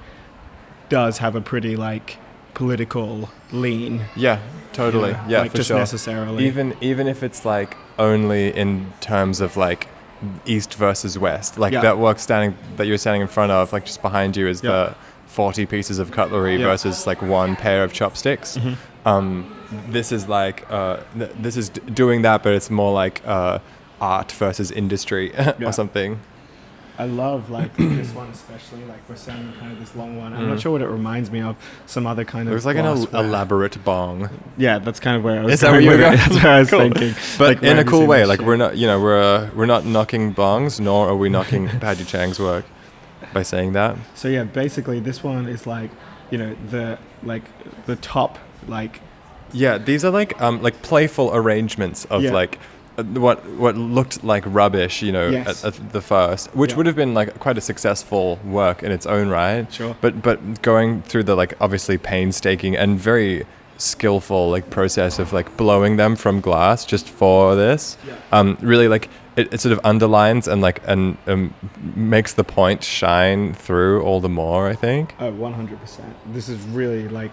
does 0.90 1.19
have 1.19 1.35
a 1.35 1.40
pretty 1.40 1.76
like 1.76 2.19
political 2.54 3.30
lean. 3.50 4.02
Yeah, 4.16 4.40
totally. 4.73 5.11
you 5.11 5.16
know, 5.16 5.25
yeah, 5.28 5.40
like 5.42 5.50
for 5.52 5.56
just 5.59 5.68
sure. 5.68 5.78
necessarily. 5.78 6.47
Even 6.47 6.76
even 6.80 7.06
if 7.09 7.23
it's 7.23 7.44
like 7.44 7.76
only 7.99 8.49
in 8.56 8.92
terms 9.00 9.40
of 9.40 9.56
like 9.56 9.88
east 10.47 10.75
versus 10.75 11.18
west, 11.18 11.59
like 11.59 11.73
Yeah. 11.73 11.80
that 11.82 11.99
work 11.99 12.18
standing 12.18 12.56
that 12.76 12.87
you're 12.87 12.99
standing 12.99 13.23
in 13.23 13.28
front 13.28 13.52
of, 13.52 13.73
like 13.73 13.85
just 13.87 14.02
behind 14.02 14.37
you 14.37 14.47
is 14.49 14.62
Yeah. 14.62 14.71
the 14.71 14.94
40 15.26 15.66
pieces 15.66 15.99
of 15.99 16.11
cutlery 16.11 16.52
Yeah. 16.52 16.59
Mm-hmm. 16.59 16.66
versus 16.68 17.06
like 17.06 17.23
one 17.23 17.56
pair 17.56 17.82
of 17.85 17.92
chopsticks. 17.92 18.59
Um, 19.04 19.52
this 19.88 20.12
is 20.12 20.28
like 20.28 20.64
uh, 20.71 20.99
th- 21.18 21.30
this 21.40 21.56
is 21.56 21.71
d- 21.71 21.80
doing 21.92 22.23
that, 22.23 22.42
but 22.42 22.52
it's 22.54 22.71
more 22.71 22.92
like 22.92 23.21
uh, 23.26 23.59
art 24.00 24.30
versus 24.32 24.71
industry 24.71 25.32
or 25.64 25.73
something. 25.73 26.21
I 26.99 27.06
love 27.06 27.49
like 27.50 27.75
this 27.76 28.12
one 28.12 28.28
especially. 28.28 28.84
Like 28.84 29.00
we're 29.08 29.16
standing 29.16 29.52
kind 29.54 29.72
of 29.72 29.80
this 29.80 29.96
long 29.96 30.18
one. 30.18 30.32
I'm 30.34 30.49
not 30.49 30.58
Mm. 30.58 30.62
sure 30.62 30.72
what 30.72 30.82
it 30.82 30.88
reminds 30.88 31.30
me 31.30 31.40
of. 31.40 31.56
Some 31.87 32.06
other 32.06 32.25
kind 32.25 32.46
of. 32.49 32.52
It 32.52 32.54
was 32.54 32.66
like 32.66 32.76
an 32.76 32.84
el- 32.84 33.06
elaborate 33.14 33.82
bong, 33.84 34.28
Yeah, 34.58 34.78
that's 34.78 35.00
kind 35.00 35.16
of 35.16 35.25
where 35.25 35.40
I 35.40 35.44
was. 35.44 35.54
Is 35.54 35.61
that 35.61 35.72
where 35.72 35.80
you 35.80 35.90
were 35.90 35.96
going? 35.96 36.16
That's 36.16 36.34
what 36.34 36.44
I 36.44 36.58
was 36.61 36.70
Cool. 36.75 36.80
thinking. 36.80 37.14
but 37.38 37.49
Like, 37.56 37.62
in 37.62 37.78
a 37.78 37.84
cool 37.84 38.06
way. 38.06 38.25
Like 38.26 38.40
shit? 38.40 38.46
we're 38.46 38.56
not, 38.56 38.76
you 38.76 38.87
know, 38.87 39.00
we're 39.00 39.20
uh, 39.22 39.50
we're 39.54 39.66
not 39.66 39.87
knocking 39.87 40.34
bongs, 40.34 40.78
nor 40.80 41.08
are 41.08 41.16
we 41.16 41.28
knocking 41.28 41.68
Patty 41.80 42.04
Chang's 42.04 42.38
work 42.38 42.64
by 43.32 43.42
saying 43.42 43.72
that. 43.72 43.96
So 44.14 44.28
yeah, 44.28 44.44
basically 44.44 45.00
this 45.00 45.22
one 45.25 45.49
is 45.49 45.66
like 45.66 45.90
you 46.30 46.38
know 46.38 46.54
the 46.70 46.99
like 47.22 47.42
the 47.87 47.96
top 47.96 48.38
like 48.68 49.00
Yeah, 49.52 49.78
these 49.78 50.04
are 50.04 50.11
like 50.11 50.38
um 50.42 50.61
like 50.62 50.82
playful 50.82 51.34
arrangements 51.34 52.04
of 52.06 52.22
Yeah. 52.22 52.32
like 52.32 52.58
what 52.96 53.44
what 53.58 53.76
looked 53.76 54.22
like 54.25 54.44
rubbish, 54.46 55.02
you 55.02 55.12
know, 55.12 55.28
Yes. 55.28 55.64
at, 55.64 55.78
at 55.80 55.92
the 55.92 56.00
first, 56.02 56.54
which 56.54 56.70
Yeah. 56.72 56.76
would 56.76 56.87
have 56.87 56.96
been 56.96 57.14
like 57.14 57.38
quite 57.38 57.56
a 57.58 57.61
successful 57.61 58.38
work 58.44 58.82
in 58.82 58.92
its 58.92 59.06
own 59.06 59.28
right. 59.28 59.72
Sure. 59.72 59.96
But 60.00 60.22
but 60.22 60.62
going 60.62 61.02
through 61.02 61.25
the 61.25 61.34
like 61.34 61.54
obviously 61.61 61.96
painstaking 61.99 62.76
and 62.76 62.99
very 62.99 63.44
skillful 63.78 64.50
like 64.50 64.70
process 64.70 65.18
of 65.18 65.32
like 65.32 65.56
blowing 65.56 65.96
them 65.96 66.14
from 66.16 66.40
glass 66.40 66.84
just 66.84 67.08
for 67.08 67.56
this, 67.56 67.96
Yeah. 68.06 68.14
um 68.30 68.56
really 68.61 68.87
like 68.88 69.08
it, 69.37 69.52
it 69.54 69.61
sort 69.61 69.72
of 69.72 69.80
underlines 69.82 70.46
and 70.46 70.61
like 70.61 70.80
and 70.87 71.16
um, 71.26 71.54
makes 71.96 72.34
the 72.34 72.44
point 72.44 72.84
shine 72.84 73.54
through 73.54 74.02
all 74.02 74.20
the 74.20 74.28
more. 74.28 74.68
I 74.68 74.75
think. 74.75 75.14
Oh, 75.18 75.32
100%. 75.32 76.00
This 76.34 76.49
is 76.50 76.61
really 76.66 77.08
like 77.08 77.32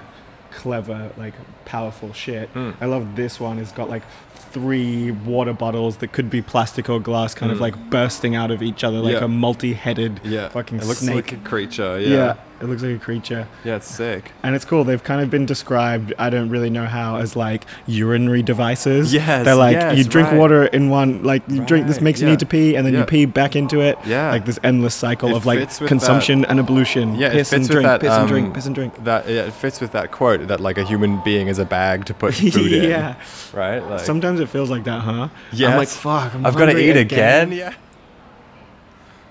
clever, 0.49 1.11
like 1.17 1.33
powerful 1.65 2.13
shit. 2.13 2.51
Mm. 2.53 2.73
I 2.81 2.85
love 2.85 3.15
this 3.15 3.39
one. 3.39 3.59
It's 3.59 3.73
got 3.73 3.89
like 3.89 4.03
three 4.39 5.11
water 5.11 5.53
bottles 5.53 5.97
that 5.97 6.11
could 6.11 6.29
be 6.29 6.41
plastic 6.41 6.89
or 6.89 6.99
glass 6.99 7.33
kind 7.35 7.51
of 7.51 7.57
Mm. 7.59 7.61
like 7.61 7.89
bursting 7.89 8.35
out 8.35 8.51
of 8.51 8.61
each 8.61 8.83
other 8.83 8.97
like 8.99 9.13
Yeah. 9.13 9.25
a 9.25 9.27
multi-headed 9.27 10.21
Yeah. 10.23 10.49
fucking 10.49 10.79
it 10.79 10.85
looks 10.85 10.99
snake. 10.99 11.15
like 11.15 11.31
a 11.33 11.35
creature. 11.37 11.99
yeah. 11.99 12.09
Yeah. 12.15 12.33
it 12.61 12.67
looks 12.67 12.83
like 12.83 12.93
a 12.93 12.99
creature. 12.99 13.47
Yeah, 13.63 13.77
it's 13.77 13.87
sick. 13.89 14.33
And 14.43 14.53
it's 14.53 14.65
cool. 14.65 14.83
They've 14.83 15.01
kind 15.01 15.21
of 15.21 15.29
been 15.29 15.45
described, 15.45 16.13
I 16.19 16.29
don't 16.29 16.49
really 16.49 16.69
know 16.69 16.87
how, 16.87 17.15
as 17.15 17.37
like 17.37 17.63
urinary 17.87 18.43
devices. 18.43 19.13
Yes, 19.13 19.45
They're 19.45 19.55
like, 19.55 19.77
yes, 19.77 19.97
you 19.97 20.03
drink 20.03 20.27
right. 20.27 20.37
water 20.37 20.65
in 20.65 20.89
one, 20.89 21.23
like, 21.23 21.41
you 21.47 21.63
drink, 21.63 21.87
this 21.87 21.95
Right, 21.99 22.03
makes 22.03 22.19
you 22.19 22.27
need 22.27 22.39
to 22.39 22.45
pee, 22.45 22.75
and 22.75 22.85
then 22.85 22.93
you 22.93 23.05
pee 23.05 23.23
back 23.25 23.55
into 23.55 23.79
it. 23.79 23.97
Yeah. 24.05 24.29
Like 24.31 24.43
this 24.43 24.59
endless 24.61 24.93
cycle 24.93 25.29
It 25.29 25.35
of 25.37 25.45
like 25.45 25.73
consumption 25.87 26.43
and 26.43 26.59
ablution. 26.59 27.15
Yeah, 27.15 27.27
it 27.27 27.31
piss 27.35 27.53
and 27.53 27.65
drink, 27.65 27.85
that, 27.85 28.01
piss 28.01 28.11
and 28.11 28.27
drink, 28.27 28.47
um, 28.47 28.53
piss 28.53 28.65
and 28.65 28.75
drink. 28.75 29.05
That 29.05 29.29
yeah, 29.29 29.43
it 29.43 29.53
fits 29.53 29.79
with 29.79 29.93
that 29.93 30.11
quote 30.11 30.45
that 30.49 30.59
like 30.59 30.77
a 30.77 30.83
human 30.83 31.21
being 31.23 31.47
is 31.47 31.59
a 31.59 31.65
bag 31.65 32.03
to 32.07 32.13
put 32.13 32.33
food 32.57 32.73
in. 32.73 32.89
yeah. 32.89 33.15
Right. 33.53 33.79
Like, 33.79 34.01
Sometimes 34.01 34.28
it 34.37 34.49
feels 34.49 34.69
like 34.69 34.83
that, 34.83 35.01
huh? 35.01 35.29
Yes. 35.51 35.71
I'm 35.71 35.77
like, 35.77 35.87
fuck, 35.87 36.35
I'm 36.35 36.45
I've 36.45 36.55
got 36.55 36.65
to 36.67 36.77
eat 36.77 36.97
again. 36.97 37.51
Yeah. 37.51 37.73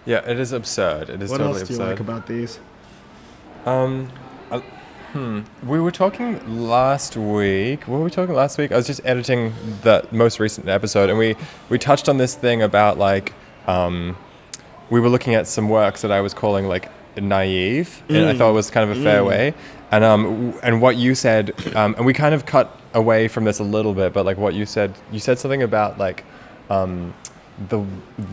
Yeah, 0.07 0.28
it 0.28 0.38
is 0.40 0.52
absurd. 0.52 1.11
It 1.11 1.23
is 1.23 1.31
What 1.31 1.38
totally 1.38 1.61
else 1.61 1.69
do 1.69 1.75
you 1.75 1.81
like 1.81 2.00
about 2.00 2.26
these? 2.26 2.59
Um, 3.67 4.11
uh, 4.50 4.61
hmm. 5.12 5.40
We 5.67 5.81
were 5.81 5.90
talking 5.90 6.67
last 6.69 7.17
week. 7.17 7.87
What 7.87 7.99
were 7.99 8.05
we 8.05 8.11
talking 8.11 8.35
last 8.35 8.57
week? 8.57 8.73
I 8.73 8.76
was 8.76 8.87
just 8.87 9.02
editing 9.05 9.52
the 9.83 10.07
most 10.11 10.40
recent 10.40 10.69
episode, 10.69 11.11
and 11.11 11.19
we 11.19 11.37
we 11.69 11.78
touched 11.78 12.09
on 12.09 12.17
this 12.17 12.35
thing 12.35 12.62
about 12.62 12.97
like, 12.97 13.35
um, 13.67 14.17
we 14.88 14.99
were 15.00 15.11
looking 15.11 15.35
at 15.35 15.47
some 15.47 15.69
works 15.69 16.00
that 16.02 16.11
I 16.12 16.23
was 16.23 16.33
calling 16.33 16.67
like 16.67 16.88
naive, 17.21 18.02
and 18.09 18.17
I 18.28 18.33
Mm. 18.33 18.38
thought 18.38 18.50
it 18.50 18.55
was 18.55 18.71
kind 18.71 18.90
of 18.90 18.97
a 18.97 19.02
fair 19.02 19.21
Mm. 19.23 19.26
way. 19.26 19.55
And 19.90 20.05
um, 20.05 20.55
and 20.62 20.81
what 20.81 20.97
you 20.97 21.14
said, 21.14 21.52
um, 21.76 21.95
and 21.99 22.07
we 22.07 22.14
kind 22.14 22.35
of 22.35 22.47
cut 22.47 22.75
away 22.99 23.28
from 23.28 23.45
this 23.45 23.59
a 23.61 23.64
little 23.64 23.95
bit, 23.95 24.12
but 24.12 24.26
like 24.26 24.37
what 24.37 24.55
you 24.55 24.67
said, 24.67 24.93
you 25.12 25.19
said 25.21 25.38
something 25.38 25.62
about 25.62 25.99
like, 25.99 26.25
um, 26.69 27.14
the, 27.71 27.85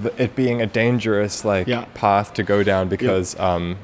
the 0.01 0.23
it 0.23 0.35
being 0.35 0.61
a 0.61 0.65
dangerous 0.67 1.43
like 1.45 1.67
Yeah. 1.67 1.85
path 1.93 2.33
to 2.35 2.43
go 2.43 2.63
down 2.63 2.89
because 2.89 3.37
um, 3.39 3.77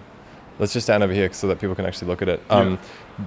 let's 0.59 0.73
just 0.73 0.85
stand 0.85 1.03
over 1.03 1.13
here 1.13 1.31
so 1.33 1.47
that 1.47 1.59
people 1.59 1.75
can 1.75 1.85
actually 1.85 2.09
look 2.09 2.21
at 2.21 2.29
it. 2.29 2.41
Um, 2.49 2.77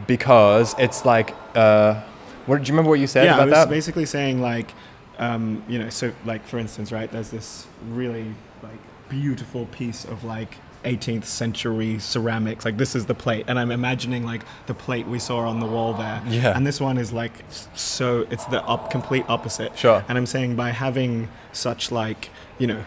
because 0.07 0.75
it's 0.79 1.05
like, 1.05 1.35
uh, 1.55 2.01
what 2.47 2.57
do 2.63 2.63
you 2.69 2.73
remember 2.73 2.91
what 2.91 3.01
you 3.01 3.07
said 3.07 3.25
yeah, 3.25 3.33
I 3.33 3.35
about 3.37 3.47
was 3.47 3.55
that? 3.55 3.69
basically 3.71 4.07
saying 4.07 4.41
like, 4.41 4.71
um, 5.19 5.63
you 5.69 5.79
know, 5.79 5.89
so 5.91 6.13
like 6.25 6.45
for 6.47 6.59
instance, 6.59 6.93
right? 6.93 7.11
There's 7.11 7.31
this 7.31 7.67
really 7.89 8.27
like 8.63 8.79
beautiful 9.09 9.67
piece 9.67 10.05
of 10.05 10.25
like 10.25 10.57
18th 10.85 11.25
century 11.25 11.99
ceramics. 11.99 12.65
Like 12.65 12.77
this 12.77 12.95
is 12.95 13.07
the 13.07 13.15
plate, 13.15 13.45
and 13.49 13.59
I'm 13.59 13.71
imagining 13.71 14.25
like 14.25 14.43
the 14.67 14.75
plate 14.75 15.07
we 15.07 15.19
saw 15.19 15.39
on 15.41 15.61
the 15.61 15.67
wall 15.67 15.93
there. 15.95 16.23
Yeah. 16.29 16.57
And 16.57 16.67
this 16.67 16.81
one 16.81 16.99
is 16.99 17.13
like 17.13 17.33
so 17.75 18.27
it's 18.31 18.45
the 18.47 18.63
up 18.65 18.91
complete 18.91 19.25
opposite. 19.29 19.77
Sure. 19.79 20.05
And 20.09 20.17
I'm 20.17 20.27
saying 20.27 20.57
by 20.57 20.71
having 20.71 21.29
such 21.53 21.91
like 21.91 22.31
you 22.59 22.67
know 22.67 22.85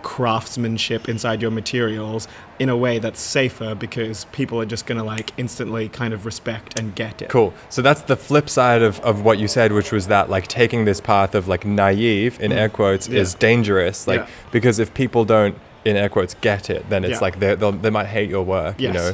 craftsmanship 0.00 1.08
inside 1.08 1.42
your 1.42 1.50
materials 1.50 2.28
in 2.58 2.68
a 2.68 2.76
way 2.76 2.98
that's 2.98 3.20
safer 3.20 3.74
because 3.74 4.24
people 4.26 4.60
are 4.60 4.64
just 4.64 4.86
gonna 4.86 5.04
like 5.04 5.32
instantly 5.36 5.88
kind 5.88 6.14
of 6.14 6.24
respect 6.24 6.78
and 6.78 6.94
get 6.94 7.20
it. 7.20 7.28
Cool. 7.28 7.52
So 7.68 7.82
that's 7.82 8.02
the 8.02 8.16
flip 8.16 8.48
side 8.48 8.80
of, 8.82 9.00
of 9.00 9.22
what 9.22 9.38
you 9.38 9.48
said, 9.48 9.72
which 9.72 9.92
was 9.92 10.06
that 10.06 10.30
like 10.30 10.46
taking 10.46 10.84
this 10.84 11.00
path 11.00 11.34
of 11.34 11.46
like 11.48 11.64
naive 11.66 12.40
in 12.40 12.52
air 12.52 12.68
quotes 12.68 13.08
Mm. 13.08 13.12
Yeah. 13.14 13.20
is 13.20 13.34
dangerous. 13.34 14.06
Like 14.06 14.20
Yeah. 14.20 14.26
because 14.50 14.78
if 14.78 14.94
people 14.94 15.24
don't 15.24 15.56
in 15.88 15.96
air 15.96 16.08
quotes 16.08 16.34
get 16.34 16.70
it, 16.70 16.88
then 16.90 17.04
it's 17.04 17.12
Yeah. 17.14 17.18
like 17.20 17.38
they 17.40 17.54
they'll- 17.54 17.72
might 17.90 18.06
hate 18.06 18.28
your 18.30 18.44
work. 18.44 18.80
You 18.80 18.92
know. 18.92 19.12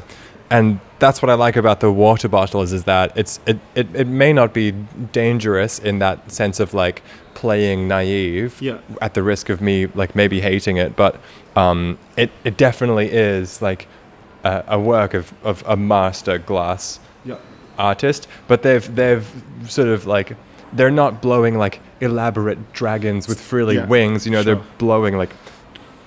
And 0.50 0.78
that's 0.98 1.22
what 1.22 1.30
I 1.30 1.34
like 1.34 1.56
about 1.56 1.80
the 1.80 1.90
water 1.90 2.28
bottles 2.28 2.72
is 2.72 2.84
that 2.84 3.12
it's 3.16 3.40
it, 3.46 3.58
it, 3.74 3.86
it 3.94 4.06
may 4.06 4.32
not 4.32 4.52
be 4.52 4.72
dangerous 5.12 5.78
in 5.78 5.98
that 6.00 6.30
sense 6.30 6.60
of 6.60 6.74
like 6.74 7.02
playing 7.34 7.88
naive 7.88 8.56
Yeah. 8.60 8.78
at 9.00 9.14
the 9.14 9.22
risk 9.22 9.48
of 9.48 9.60
me 9.60 9.86
like 9.86 10.14
maybe 10.14 10.40
hating 10.40 10.76
it, 10.76 10.96
but 10.96 11.16
um, 11.56 11.98
it, 12.16 12.30
it 12.44 12.56
definitely 12.56 13.10
is 13.10 13.62
like 13.62 13.88
a, 14.44 14.62
a 14.68 14.78
work 14.78 15.14
of, 15.14 15.32
of 15.42 15.64
a 15.66 15.76
master 15.76 16.38
glass 16.38 17.00
Yeah. 17.24 17.36
artist, 17.78 18.28
but 18.46 18.62
they've 18.62 18.94
they've 18.94 19.26
sort 19.66 19.88
of 19.88 20.06
like 20.06 20.36
they're 20.74 20.90
not 20.90 21.22
blowing 21.22 21.56
like 21.58 21.80
elaborate 22.00 22.72
dragons 22.72 23.26
with 23.28 23.40
frilly 23.40 23.76
Yeah, 23.76 23.86
wings. 23.86 24.26
You 24.26 24.32
know, 24.32 24.42
sure. 24.42 24.54
they're 24.56 24.64
blowing 24.78 25.16
like 25.16 25.30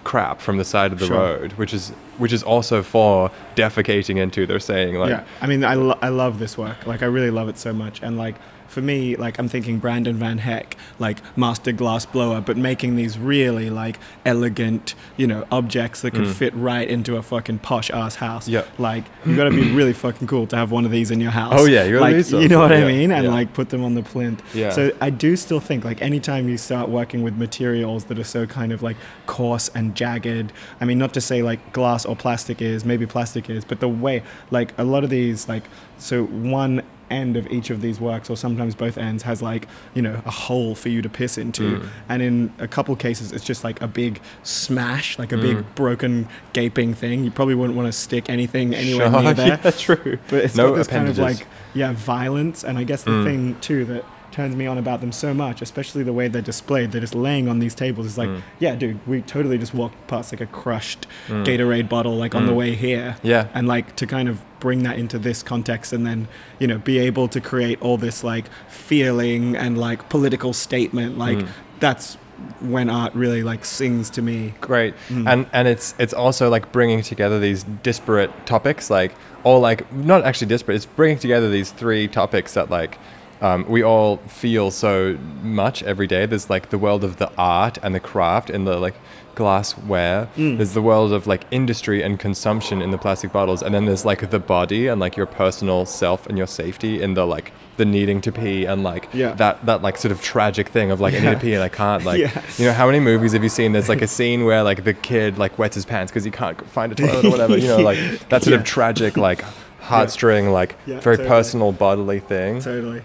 crap 0.08 0.40
from 0.40 0.56
the 0.58 0.64
side 0.64 0.94
of 0.94 1.00
the 1.00 1.06
Sure. 1.08 1.18
road, 1.18 1.52
which 1.54 1.74
is 1.74 1.90
which 2.18 2.32
is 2.32 2.42
also 2.42 2.82
for 2.82 3.30
defecating 3.58 4.18
into. 4.18 4.46
They're 4.48 4.60
saying 4.74 4.96
like 4.96 5.10
yeah, 5.10 5.24
I 5.42 5.48
mean, 5.48 5.64
I, 5.66 5.74
lo- 5.76 6.00
I 6.02 6.08
love 6.10 6.40
this 6.40 6.58
work. 6.58 6.88
Like, 6.88 7.02
I 7.04 7.08
really 7.08 7.30
love 7.30 7.50
it 7.50 7.58
so 7.58 7.74
much. 7.74 8.02
And 8.02 8.18
like, 8.18 8.36
for 8.68 8.82
me, 8.82 9.16
like, 9.16 9.38
I'm 9.40 9.48
thinking 9.48 9.80
Brandon 9.80 10.16
Van 10.18 10.38
Heck, 10.40 10.76
like 11.00 11.20
master 11.38 11.72
glass 11.72 12.06
blower, 12.06 12.42
but 12.42 12.58
making 12.58 12.96
these 12.96 13.18
really 13.18 13.70
like 13.70 13.98
elegant, 14.26 14.94
you 15.16 15.26
know, 15.28 15.46
objects 15.52 16.02
that 16.02 16.12
could 16.12 16.26
Mm. 16.26 16.34
fit 16.34 16.56
right 16.56 16.88
into 16.88 17.16
a 17.16 17.24
fucking 17.24 17.60
posh 17.60 17.90
ass 17.92 18.16
house. 18.16 18.48
Yeah. 18.48 18.64
Like, 18.78 19.06
you 19.26 19.36
got 19.36 19.46
to 19.46 19.52
be 19.52 19.72
really 19.72 19.94
fucking 19.94 20.28
cool 20.28 20.48
to 20.48 20.56
have 20.58 20.72
one 20.72 20.86
of 20.86 20.92
these 20.92 21.12
in 21.12 21.22
your 21.22 21.32
house. 21.32 21.54
Oh, 21.56 21.66
yeah, 21.66 21.84
you 21.86 22.00
gotta 22.00 22.16
like, 22.18 22.30
You 22.30 22.48
know 22.50 22.60
what 22.60 22.72
cool, 22.72 22.78
I 22.78 22.86
mean? 22.86 23.12
And 23.12 23.24
yeah. 23.26 23.32
like, 23.32 23.54
put 23.54 23.70
them 23.70 23.84
on 23.84 23.96
the 23.96 24.04
plinth. 24.04 24.44
Yeah. 24.54 24.72
So 24.72 24.92
I 25.02 25.10
do 25.10 25.36
still 25.36 25.60
think 25.60 25.84
like 25.86 26.02
anytime 26.02 26.50
you 26.50 26.58
start 26.58 26.90
working 26.90 27.24
with 27.24 27.36
materials 27.38 28.06
that 28.06 28.20
are 28.20 28.24
so 28.24 28.46
kind 28.46 28.72
of 28.72 28.84
like 28.84 28.98
coarse 29.28 29.70
and 29.74 29.96
jagged, 29.96 30.52
I 30.82 30.86
mean, 30.86 30.98
not 30.98 31.14
to 31.14 31.22
say 31.22 31.42
like 31.42 31.74
glass 31.74 32.06
or 32.06 32.16
plastic 32.16 32.62
is, 32.62 32.84
maybe 32.86 33.06
plastic 33.06 33.50
is, 33.50 33.64
but 33.64 33.80
the 33.80 33.88
way 33.90 34.24
like 34.52 34.74
a 34.78 34.84
lot 34.84 35.04
of 35.04 35.10
these 35.10 35.48
like 35.48 35.64
so 35.98 36.26
one 36.26 36.82
end 37.10 37.38
of 37.38 37.48
each 37.52 37.70
of 37.70 37.82
these 37.82 38.00
works 38.00 38.30
or 38.30 38.36
sometimes 38.36 38.76
both 38.76 38.98
ends 38.98 39.24
has 39.24 39.42
like 39.42 39.68
you 39.94 40.02
know 40.02 40.22
a 40.26 40.32
hole 40.32 40.76
for 40.76 40.90
you 40.90 41.02
to 41.02 41.10
piss 41.10 41.38
into 41.38 41.80
Mm. 41.80 41.88
and 42.10 42.22
in 42.22 42.54
a 42.60 42.68
couple 42.68 42.96
cases 42.96 43.32
it's 43.32 43.44
just 43.46 43.64
like 43.64 43.82
a 43.82 43.88
big 43.88 44.20
smash 44.44 45.18
like 45.20 45.32
a 45.32 45.38
big 45.38 45.58
Mm. 45.58 45.66
broken 45.76 46.28
gaping 46.54 46.94
thing 46.94 47.24
you 47.24 47.32
probably 47.32 47.56
wouldn't 47.56 47.78
want 47.78 47.88
to 47.88 47.92
stick 47.98 48.30
anything 48.30 48.74
anywhere 48.76 49.10
Sure, 49.12 49.22
near 49.22 49.34
there 49.42 49.60
yeah, 49.64 49.72
true. 49.72 50.18
but 50.30 50.44
it's 50.46 50.56
No 50.56 50.70
got 50.72 50.76
this 50.78 50.88
kind 50.88 51.08
of 51.08 51.18
appendages. 51.18 51.40
like 51.42 51.48
yeah 51.74 51.94
violence 51.94 52.64
and 52.64 52.78
i 52.78 52.84
guess 52.84 53.04
the 53.04 53.12
Mm. 53.12 53.24
thing 53.24 53.56
too 53.62 53.86
that 53.86 54.04
turns 54.32 54.56
me 54.56 54.68
on 54.68 54.78
about 54.78 55.02
them 55.02 55.12
so 55.12 55.34
much 55.34 55.62
especially 55.62 56.04
the 56.04 56.14
way 56.14 56.28
they're 56.28 56.42
displayed 56.42 56.92
they're 56.92 57.02
just 57.02 57.16
laying 57.16 57.48
on 57.50 57.60
these 57.60 57.74
tables 57.74 58.06
it's 58.06 58.18
like 58.18 58.30
Mm. 58.30 58.42
yeah 58.60 58.76
dude 58.76 59.00
we 59.08 59.22
totally 59.22 59.58
just 59.58 59.74
walked 59.74 59.96
past 60.08 60.32
like 60.32 60.42
a 60.42 60.46
crushed 60.46 61.08
Mm. 61.28 61.46
gatorade 61.46 61.90
bottle 61.90 62.16
like 62.16 62.36
on 62.36 62.46
the 62.46 62.52
Mm. 62.52 62.56
way 62.56 62.76
here 62.76 63.16
Yeah. 63.24 63.48
and 63.54 63.68
like 63.68 63.96
to 63.96 64.06
kind 64.06 64.30
of 64.30 64.42
bring 64.60 64.84
that 64.84 64.98
into 65.00 65.18
this 65.20 65.44
context 65.44 65.94
and 65.94 66.06
then 66.06 66.28
you 66.60 66.68
know 66.68 66.78
be 66.78 67.00
able 67.00 67.28
to 67.30 67.40
create 67.42 67.82
all 67.82 67.98
this 67.98 68.24
like 68.24 68.46
feeling 68.68 69.56
and 69.56 69.78
like 69.78 70.08
political 70.10 70.54
statement 70.54 71.18
like 71.18 71.38
Mm. 71.38 71.48
that's 71.80 72.18
when 72.60 72.88
art 72.90 73.14
really 73.16 73.42
like 73.42 73.66
sings 73.66 74.10
to 74.12 74.22
me 74.22 74.54
great 74.62 74.94
Mm. 75.10 75.28
and 75.32 75.46
and 75.54 75.68
it's 75.68 75.96
it's 75.98 76.14
also 76.14 76.50
like 76.50 76.72
bringing 76.72 77.02
together 77.02 77.40
these 77.40 77.64
disparate 77.84 78.32
topics 78.46 78.90
like 78.90 79.12
all 79.44 79.60
like 79.60 79.92
not 79.94 80.24
actually 80.24 80.48
disparate 80.48 80.76
it's 80.76 80.86
bringing 80.86 81.18
together 81.18 81.50
these 81.50 81.72
three 81.72 82.08
topics 82.08 82.54
that 82.54 82.70
like 82.70 82.98
um, 83.42 83.66
we 83.70 83.84
all 83.84 84.18
feel 84.28 84.72
so 84.72 85.18
much 85.44 85.84
every 85.84 86.08
day 86.08 86.26
there's 86.26 86.50
like 86.50 86.70
the 86.70 86.78
world 86.78 87.04
of 87.04 87.18
the 87.18 87.32
art 87.38 87.78
and 87.84 87.94
the 87.94 88.00
craft 88.00 88.50
in 88.50 88.66
the 88.66 88.78
like 88.80 88.96
glassware 89.36 90.28
Mm. 90.36 90.58
there's 90.58 90.74
the 90.74 90.82
world 90.82 91.14
of 91.14 91.28
like 91.28 91.44
industry 91.52 92.02
and 92.02 92.20
consumption 92.20 92.82
in 92.82 92.90
the 92.92 92.98
plastic 92.98 93.32
bottles 93.32 93.62
and 93.64 93.74
then 93.74 93.86
there's 93.86 94.04
like 94.04 94.30
the 94.32 94.40
body 94.40 94.88
and 94.88 95.00
like 95.00 95.16
your 95.16 95.28
personal 95.28 95.86
self 95.86 96.26
and 96.28 96.38
your 96.38 96.48
safety 96.48 97.02
in 97.02 97.14
the 97.14 97.26
like 97.26 97.52
the 97.78 97.86
needing 97.86 98.20
to 98.22 98.32
pee 98.32 98.66
and 98.66 98.84
like 98.84 99.08
Yeah. 99.14 99.34
that 99.36 99.64
that 99.68 99.82
like 99.84 99.98
sort 99.98 100.12
of 100.12 100.22
tragic 100.22 100.70
thing 100.70 100.90
of 100.90 101.00
like 101.00 101.14
I 101.14 101.20
need 101.20 101.32
to 101.36 101.40
pee 101.40 101.54
and 101.54 101.64
I 101.64 101.70
can't 101.70 102.04
like 102.04 102.20
Yeah. 102.26 102.42
you 102.58 102.66
know 102.66 102.74
how 102.74 102.88
many 102.88 103.00
movies 103.00 103.34
have 103.34 103.44
you 103.44 103.50
seen 103.50 103.72
there's 103.74 103.90
like 103.90 104.02
a 104.02 104.08
scene 104.08 104.44
where 104.46 104.64
like 104.64 104.84
the 104.84 104.94
kid 104.96 105.38
like 105.38 105.58
wets 105.60 105.76
his 105.76 105.86
pants 105.86 106.12
because 106.12 106.24
he 106.24 106.32
can't 106.32 106.60
find 106.70 106.92
a 106.92 106.96
toilet 106.96 107.26
or 107.26 107.30
whatever 107.30 107.56
you 107.58 107.68
know 107.68 107.78
like 107.78 108.00
that 108.30 108.42
sort 108.44 108.48
Yeah. 108.56 108.60
of 108.60 108.64
tragic 108.66 109.16
like 109.18 109.44
heartstring 109.82 110.52
like 110.52 110.76
Yeah, 110.88 111.00
very 111.00 111.18
totally. 111.18 111.28
personal 111.30 111.72
bodily 111.72 112.20
thing 112.20 112.60
totally 112.62 113.02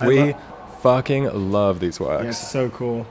I 0.00 0.06
we 0.06 0.18
lo- 0.18 0.38
fucking 0.80 1.50
love 1.52 1.80
these 1.80 1.98
works 1.98 2.22
yeah, 2.22 2.30
it's 2.30 2.50
so 2.50 2.68
cool 2.70 3.06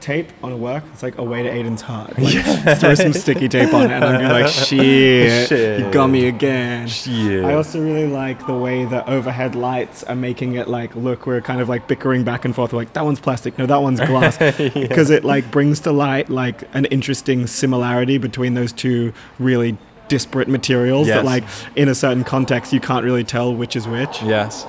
tape 0.00 0.32
on 0.42 0.52
a 0.52 0.56
work. 0.56 0.82
It's 0.92 1.02
like 1.02 1.18
a 1.18 1.22
way 1.22 1.42
to 1.42 1.50
Aiden's 1.50 1.82
heart. 1.82 2.14
Like, 2.30 2.78
Throw 2.78 2.94
some 2.94 3.12
sticky 3.12 3.48
tape 3.48 3.72
on 3.72 3.84
it, 3.84 3.90
and 3.90 4.04
I'm 4.04 4.42
like, 4.42 4.48
shit, 4.52 5.80
you 5.80 5.90
got 5.90 6.08
me 6.08 6.28
again. 6.28 6.86
Shit. 6.86 7.44
I 7.44 7.54
also 7.54 7.80
really 7.82 8.06
like 8.06 8.46
the 8.46 8.54
way 8.54 8.84
the 8.84 9.08
overhead 9.08 9.54
lights 9.54 10.04
are 10.04 10.14
making 10.14 10.54
it 10.54 10.68
like 10.68 10.94
look. 10.94 11.26
We're 11.26 11.40
kind 11.40 11.60
of 11.60 11.68
like 11.68 11.88
bickering 11.88 12.24
back 12.24 12.44
and 12.44 12.54
forth. 12.54 12.72
Like 12.72 12.92
that 12.92 13.04
one's 13.04 13.20
plastic, 13.20 13.58
no, 13.58 13.66
that 13.66 13.78
one's 13.78 14.00
glass, 14.00 14.38
because 14.74 15.10
it 15.10 15.24
like 15.24 15.50
brings 15.50 15.80
to 15.80 15.92
light 15.92 16.28
like 16.28 16.62
an 16.74 16.84
interesting 16.86 17.46
similarity 17.46 18.18
between 18.18 18.54
those 18.54 18.72
two 18.72 19.12
really 19.38 19.76
disparate 20.08 20.48
materials. 20.48 21.08
Yes. 21.08 21.16
That 21.18 21.24
like 21.24 21.44
in 21.76 21.88
a 21.88 21.94
certain 21.94 22.24
context 22.24 22.72
you 22.72 22.80
can't 22.80 23.04
really 23.04 23.24
tell 23.24 23.54
which 23.54 23.76
is 23.76 23.88
which. 23.88 24.22
Yes. 24.22 24.66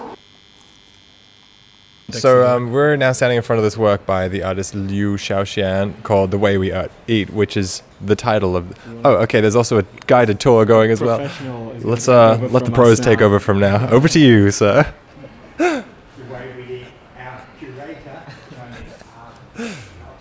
So 2.12 2.48
um, 2.48 2.72
we're 2.72 2.96
now 2.96 3.12
standing 3.12 3.38
in 3.38 3.44
front 3.44 3.58
of 3.60 3.64
this 3.64 3.78
work 3.78 4.06
by 4.06 4.28
the 4.28 4.44
artist 4.44 4.74
Liu 4.76 5.16
Xiaoxian 5.16 6.04
called 6.04 6.32
"The 6.32 6.38
Way 6.38 6.58
We 6.58 6.74
Eat- 6.74 6.92
Eat," 7.08 7.30
which 7.32 7.56
is 7.58 7.84
the 8.00 8.16
title 8.16 8.56
of. 8.56 8.78
Oh, 9.06 9.16
okay. 9.24 9.42
There's 9.42 9.56
also 9.56 9.80
a 9.80 9.84
guided 10.08 10.40
tour 10.40 10.66
going 10.66 10.92
as 10.92 11.02
well. 11.02 11.20
Let's 11.82 12.08
uh, 12.08 12.38
let 12.52 12.66
the 12.66 12.72
pros 12.72 13.00
take 13.00 13.20
now. 13.20 13.26
over 13.28 13.40
from 13.40 13.60
now. 13.60 13.90
Over 13.90 14.08
to 14.10 14.20
you, 14.20 14.52
sir. 14.52 14.92
the 15.58 15.64
way 16.30 16.54
we 16.58 16.86
our 17.20 17.42
curator, 17.60 18.24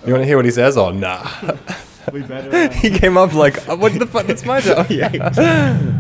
You 0.07 0.13
want 0.15 0.23
to 0.23 0.27
hear 0.27 0.37
what 0.37 0.45
he 0.45 0.51
says? 0.51 0.77
or 0.77 0.93
nah. 0.93 1.29
We 2.13 2.23
better. 2.23 2.73
he 2.75 2.91
came 2.91 3.17
up 3.17 3.35
like, 3.35 3.69
"Uh, 3.69 3.77
"What 3.77 3.97
the 3.99 4.07
fuck? 4.07 4.27
That's 4.27 4.45
my 4.45 4.61
job." 4.67 4.87
yeah. 4.91 6.00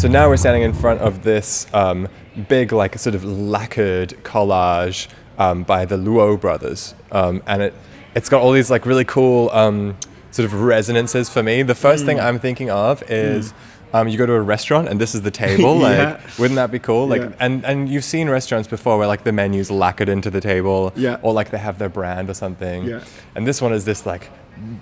So 0.00 0.08
now 0.08 0.30
we're 0.30 0.38
standing 0.38 0.62
in 0.62 0.72
front 0.72 1.02
of 1.02 1.24
this 1.24 1.66
um, 1.74 2.08
big, 2.48 2.72
like, 2.72 2.98
sort 2.98 3.14
of 3.14 3.22
lacquered 3.22 4.14
collage 4.22 5.08
um, 5.36 5.62
by 5.62 5.84
the 5.84 5.98
Luo 5.98 6.40
brothers, 6.40 6.94
um, 7.12 7.42
and 7.46 7.60
it 7.60 7.74
it's 8.14 8.30
got 8.30 8.40
all 8.40 8.52
these 8.52 8.70
like 8.70 8.86
really 8.86 9.04
cool 9.04 9.50
um, 9.50 9.98
sort 10.30 10.46
of 10.46 10.54
resonances 10.62 11.28
for 11.28 11.42
me. 11.42 11.62
The 11.62 11.74
first 11.74 12.06
thing 12.06 12.18
I'm 12.18 12.38
thinking 12.38 12.70
of 12.70 13.02
is. 13.10 13.52
Um, 13.92 14.06
you 14.06 14.16
go 14.16 14.24
to 14.24 14.34
a 14.34 14.40
restaurant 14.40 14.88
and 14.88 15.00
this 15.00 15.16
is 15.16 15.22
the 15.22 15.32
table. 15.32 15.74
Like, 15.80 15.96
Yeah. 15.98 16.20
wouldn't 16.38 16.54
that 16.54 16.70
be 16.70 16.78
cool? 16.78 17.08
Like, 17.08 17.22
Yeah. 17.22 17.32
and 17.40 17.64
and 17.64 17.88
you've 17.88 18.04
seen 18.04 18.30
restaurants 18.30 18.68
before 18.68 18.96
where 18.98 19.08
like 19.08 19.24
the 19.24 19.32
menus 19.32 19.68
lacquered 19.68 20.08
into 20.08 20.30
the 20.30 20.40
table, 20.40 20.92
Yeah. 20.94 21.16
or 21.22 21.32
like 21.32 21.50
they 21.50 21.58
have 21.58 21.80
their 21.80 21.88
brand 21.88 22.30
or 22.30 22.34
something. 22.34 22.84
Yeah. 22.84 23.00
And 23.34 23.48
this 23.48 23.60
one 23.60 23.72
is 23.72 23.84
this 23.84 24.06
like 24.06 24.30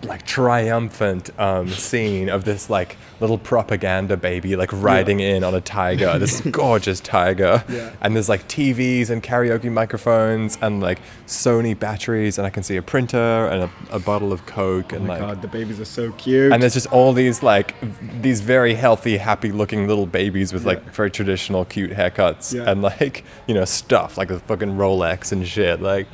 like 0.02 0.26
triumphant 0.26 1.30
um, 1.38 1.68
scene 1.68 2.28
of 2.28 2.44
this 2.44 2.68
like 2.68 2.97
little 3.20 3.38
propaganda 3.38 4.16
baby 4.16 4.54
like 4.56 4.70
riding 4.73 5.20
in 5.20 5.44
on 5.44 5.54
a 5.54 5.61
tiger, 5.61 6.18
this 6.18 6.40
gorgeous 6.50 7.00
tiger. 7.00 7.62
Yeah. 7.68 7.92
And 8.00 8.14
there's 8.14 8.28
like 8.28 8.47
TVs 8.49 9.11
and 9.11 9.23
karaoke 9.23 9.70
microphones 9.70 10.58
and 10.62 10.80
like 10.80 10.99
Sony 11.26 11.78
batteries 11.78 12.38
and 12.38 12.47
I 12.47 12.50
can 12.50 12.62
see 12.62 12.76
a 12.76 12.82
printer 12.82 13.18
and 13.49 13.64
a, 13.64 13.70
a 13.97 13.99
bottle 13.99 14.32
of 14.32 14.47
Coke 14.47 14.92
oh 14.92 14.97
and 14.97 15.06
my 15.06 15.18
like 15.18 15.20
god, 15.28 15.42
the 15.42 15.49
babies 15.49 15.80
are 15.80 15.85
so 15.85 16.12
cute. 16.12 16.52
and 16.52 16.62
there's 16.62 16.75
just 16.75 16.87
all 16.92 17.12
these 17.12 17.42
like 17.42 17.75
these 18.23 18.40
very 18.40 18.75
healthy, 18.75 19.16
happy 19.16 19.52
looking 19.52 19.87
little 19.88 20.06
babies 20.06 20.52
with 20.52 20.64
like 20.64 20.82
very 20.92 21.11
traditional 21.11 21.64
cute 21.64 21.90
haircuts 21.90 22.54
Yeah. 22.54 22.70
and 22.70 22.82
like, 22.82 23.25
you 23.47 23.54
know, 23.54 23.64
stuff 23.64 24.16
like 24.18 24.30
a 24.30 24.38
fucking 24.40 24.70
Rolex 24.76 25.32
and 25.32 25.47
shit. 25.47 25.80
Like 25.82 26.06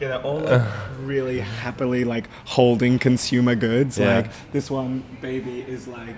Yeah, 0.00 0.08
they're 0.08 0.22
all 0.22 0.40
like 0.40 0.62
really 1.00 1.40
happily 1.40 2.04
like 2.04 2.28
holding 2.44 2.98
consumer 2.98 3.54
goods. 3.54 3.98
Yeah. 3.98 4.16
Like 4.16 4.30
this 4.52 4.70
one 4.70 5.04
baby 5.20 5.60
is 5.62 5.88
like 5.88 6.16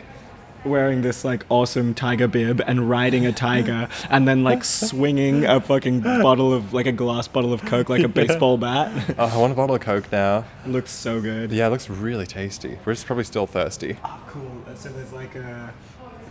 wearing 0.65 1.03
this 1.03 1.25
like 1.25 1.47
awesome 1.49 1.95
tiger 1.95 2.27
bib 2.27 2.61
and 2.67 2.91
riding 2.91 3.25
a 3.25 3.31
tiger 3.33 3.89
and 4.11 4.27
then 4.27 4.43
like 4.43 4.65
swinging 4.65 5.45
a 5.47 5.61
fucking 5.61 6.01
bottle 6.01 6.53
of 6.53 6.75
like 6.75 6.87
a 6.87 6.93
glass 6.93 7.29
bottle 7.29 7.53
of 7.53 7.65
coke 7.65 7.89
like 7.89 8.03
a 8.03 8.09
baseball 8.21 8.59
bat. 8.59 8.91
oh, 9.19 9.27
I 9.27 9.37
want 9.41 9.53
a 9.53 9.57
bottle 9.57 9.77
of 9.77 9.81
Coke 9.83 10.11
now. 10.11 10.45
Looks 10.67 10.91
so 10.91 11.21
good. 11.21 11.53
Yeah, 11.53 11.69
it 11.69 11.71
looks 11.71 11.89
really 11.89 12.27
tasty. 12.27 12.79
We're 12.85 12.95
just 12.95 13.07
probably 13.07 13.25
still 13.25 13.47
thirsty. 13.47 13.97
Oh, 14.05 14.21
cool. 14.27 14.65
Uh, 14.69 14.75
so 14.75 14.89
there's 14.89 15.13
like 15.13 15.37
a 15.37 15.73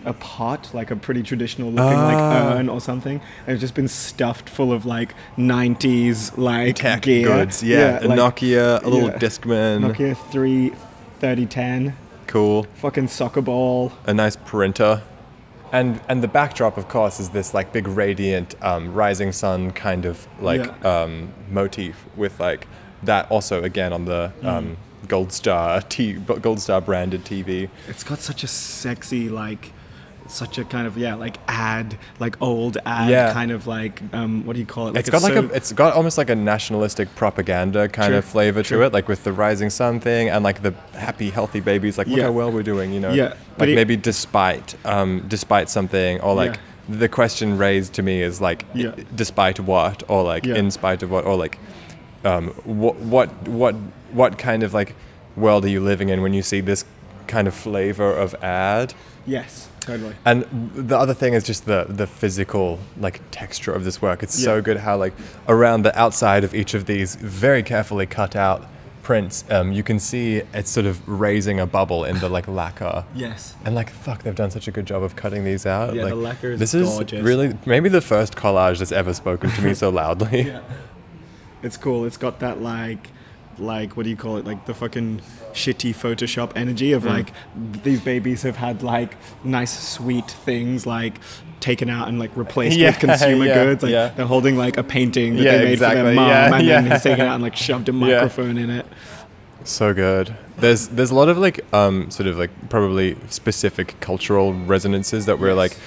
a 0.05 0.13
pot, 0.13 0.69
like 0.73 0.91
a 0.91 0.95
pretty 0.95 1.23
traditional 1.23 1.69
looking 1.71 1.97
like 1.97 2.17
Ah. 2.17 2.53
urn 2.55 2.69
or 2.69 2.79
something, 2.81 3.21
and 3.45 3.53
it's 3.53 3.61
just 3.61 3.73
been 3.75 3.87
stuffed 3.87 4.47
full 4.49 4.71
of 4.71 4.85
like 4.85 5.13
90s 5.37 6.37
like 6.37 6.75
Tech 6.75 7.01
gear. 7.03 7.27
goods, 7.27 7.63
yeah. 7.63 7.99
a 8.03 8.07
like, 8.07 8.19
Nokia, 8.19 8.83
a 8.83 8.89
little 8.89 9.09
yeah. 9.09 9.17
Discman, 9.17 9.81
Nokia 9.93 10.15
3 10.31 10.71
3010, 11.19 11.95
cool. 12.27 12.63
fucking 12.75 13.07
soccer 13.07 13.41
ball. 13.41 13.91
A 14.05 14.13
nice 14.13 14.35
printer. 14.35 15.01
And 15.71 15.99
and 16.07 16.23
the 16.23 16.27
backdrop, 16.29 16.77
of 16.77 16.87
course, 16.87 17.19
is 17.19 17.29
this 17.29 17.53
like 17.53 17.73
big 17.73 17.87
radiant 17.87 18.55
um, 18.61 18.93
rising 18.93 19.31
sun 19.33 19.71
kind 19.71 20.05
of 20.05 20.25
like 20.39 20.65
Yeah. 20.65 21.01
um, 21.01 21.33
motif 21.51 22.05
with 22.15 22.39
like 22.39 22.67
that 23.03 23.29
also 23.29 23.63
again 23.63 23.91
on 23.93 24.05
the 24.05 24.31
Mm. 24.41 24.47
um, 24.47 24.77
Gold 25.07 25.31
Star 25.33 25.81
T 25.81 26.13
Gold 26.13 26.59
Star 26.61 26.79
branded 26.81 27.25
TV. 27.25 27.69
It's 27.89 28.03
got 28.03 28.19
such 28.19 28.43
a 28.43 28.47
sexy 28.47 29.27
like 29.29 29.73
such 30.27 30.57
a 30.57 30.63
kind 30.65 30.85
of 30.87 30.97
yeah 30.97 31.15
like 31.15 31.37
ad 31.47 31.97
like 32.19 32.39
old 32.41 32.77
ad 32.85 33.09
Yeah. 33.09 33.33
kind 33.33 33.51
of 33.51 33.65
like 33.67 34.01
um 34.13 34.45
what 34.45 34.53
do 34.53 34.59
you 34.59 34.65
call 34.65 34.87
it 34.87 34.93
like 34.95 34.99
it's 35.01 35.09
got 35.09 35.21
like 35.23 35.33
so- 35.33 35.39
a 35.45 35.53
it's 35.53 35.71
got 35.71 35.93
almost 35.93 36.17
like 36.17 36.29
a 36.29 36.35
nationalistic 36.35 37.13
propaganda 37.15 37.87
kind 37.87 38.09
True, 38.09 38.17
of 38.17 38.25
flavor 38.25 38.61
true. 38.63 38.79
to 38.79 38.83
it, 38.85 38.93
like 38.93 39.07
with 39.07 39.23
the 39.23 39.31
rising 39.31 39.69
sun 39.69 39.99
thing 39.99 40.29
and 40.29 40.43
like 40.43 40.61
the 40.63 40.71
happy 40.93 41.29
healthy 41.29 41.59
babies. 41.59 41.97
Like 41.97 42.07
look 42.07 42.17
Yeah. 42.17 42.25
how 42.25 42.31
well 42.31 42.51
we're 42.51 42.63
doing, 42.63 42.91
you 42.91 42.99
know. 42.99 43.11
Yeah, 43.11 43.33
but 43.57 43.61
Like 43.67 43.69
it- 43.69 43.75
maybe 43.75 43.95
despite 43.95 44.75
um, 44.85 45.23
despite 45.27 45.69
something 45.69 46.19
or 46.21 46.35
like 46.35 46.55
Yeah. 46.55 46.97
the 46.99 47.09
question 47.09 47.57
raised 47.57 47.93
to 47.93 48.01
me 48.03 48.21
is 48.21 48.39
like 48.41 48.65
despite 49.15 49.59
what 49.59 50.03
or 50.07 50.23
like 50.23 50.45
in 50.45 50.71
spite 50.71 51.03
of 51.03 51.09
what 51.11 51.25
or 51.25 51.35
like 51.37 51.57
um, 52.25 52.49
what 52.65 52.95
what 52.97 53.29
what 53.47 53.75
what 54.11 54.37
kind 54.37 54.63
of 54.63 54.73
like 54.73 54.95
world 55.35 55.63
are 55.65 55.69
you 55.69 55.79
living 55.79 56.09
in 56.09 56.21
when 56.21 56.33
you 56.33 56.41
see 56.41 56.61
this 56.61 56.83
kind 57.27 57.47
of 57.47 57.53
flavor 57.53 58.11
of 58.13 58.33
ad? 58.43 58.93
yes 59.25 59.69
totally 59.81 60.15
And 60.25 60.45
the 60.73 60.97
other 60.97 61.13
thing 61.13 61.33
is 61.33 61.43
just 61.43 61.65
the 61.65 61.85
the 61.89 62.07
physical 62.07 62.79
like 62.97 63.21
texture 63.31 63.71
of 63.73 63.83
this 63.83 64.01
work. 64.01 64.23
It's 64.23 64.37
so 64.41 64.61
good 64.61 64.77
how 64.77 64.97
like 64.97 65.13
around 65.47 65.83
the 65.83 65.97
outside 65.99 66.43
of 66.43 66.53
each 66.55 66.73
of 66.73 66.85
these 66.85 67.15
very 67.15 67.63
carefully 67.63 68.05
cut 68.05 68.35
out 68.35 68.65
prints, 69.03 69.45
um, 69.49 69.71
you 69.71 69.83
can 69.83 69.99
see 69.99 70.41
it's 70.53 70.69
sort 70.69 70.85
of 70.85 70.95
raising 71.07 71.61
a 71.61 71.65
bubble 71.65 72.03
in 72.03 72.19
the 72.19 72.27
like 72.27 72.45
lacquer. 72.47 73.05
yes 73.15 73.55
And 73.63 73.73
like 73.75 73.89
fuck, 73.89 74.23
they've 74.23 74.35
done 74.35 74.51
such 74.51 74.67
a 74.67 74.71
good 74.71 74.85
job 74.85 75.01
of 75.03 75.15
cutting 75.15 75.45
these 75.45 75.65
out. 75.65 75.93
Yeah, 75.95 76.05
the 76.05 76.15
like, 76.15 76.23
lacquer 76.35 76.51
is 76.51 76.59
This 76.59 76.73
gorgeous. 76.73 77.19
is 77.19 77.25
really 77.25 77.57
maybe 77.65 77.87
the 77.89 78.01
first 78.01 78.35
collage 78.35 78.79
that's 78.79 78.91
ever 78.91 79.13
spoken 79.13 79.49
to 79.51 79.61
me 79.61 79.73
so 79.73 79.89
loudly. 80.01 80.41
yeah 80.43 80.61
it's 81.63 81.77
cool 81.77 82.03
it's 82.05 82.17
got 82.17 82.39
that 82.39 82.61
like 82.61 83.09
like 83.59 83.97
what 83.97 84.03
do 84.03 84.09
you 84.09 84.15
call 84.15 84.37
it 84.37 84.45
like 84.45 84.65
the 84.65 84.73
fucking 84.73 85.21
shitty 85.53 85.93
photoshop 85.95 86.51
energy 86.55 86.91
Mm. 86.91 86.95
of 86.97 87.05
like 87.05 87.33
these 87.83 87.99
babies 88.01 88.43
have 88.43 88.55
had 88.57 88.83
like 88.83 89.15
nice 89.43 89.77
sweet 89.95 90.29
things 90.29 90.85
like 90.85 91.19
taken 91.59 91.89
out 91.89 92.07
and 92.07 92.19
like 92.19 92.35
replaced 92.37 92.77
Yeah, 92.77 92.89
with 92.89 92.99
consumer 92.99 93.45
yeah, 93.45 93.63
goods 93.65 93.83
like 93.83 93.91
yeah. 93.91 94.09
they're 94.09 94.25
holding 94.27 94.57
like 94.57 94.77
a 94.77 94.83
painting 94.83 95.35
that 95.37 95.43
Yeah, 95.43 95.57
they 95.57 95.63
made 95.65 95.79
for 95.79 95.85
their 95.93 96.13
mom 96.13 96.27
yeah, 96.29 96.55
and 96.55 96.67
then 96.67 96.91
he's 96.91 97.01
taken 97.03 97.25
out 97.25 97.33
and 97.35 97.43
like 97.43 97.55
shoved 97.55 97.89
a 97.89 97.93
microphone 98.05 98.57
in 98.57 98.69
it 98.69 98.85
So 99.63 99.93
good. 99.93 100.35
There's 100.57 100.87
there's 100.89 101.11
a 101.11 101.15
lot 101.15 101.29
of 101.29 101.37
like 101.37 101.61
um 101.73 102.09
sort 102.11 102.27
of 102.27 102.37
like 102.37 102.51
probably 102.69 103.17
specific 103.29 103.99
cultural 103.99 104.53
resonances 104.53 105.25
that 105.25 105.39
we're 105.39 105.49
Yes. 105.49 105.57
like 105.57 105.77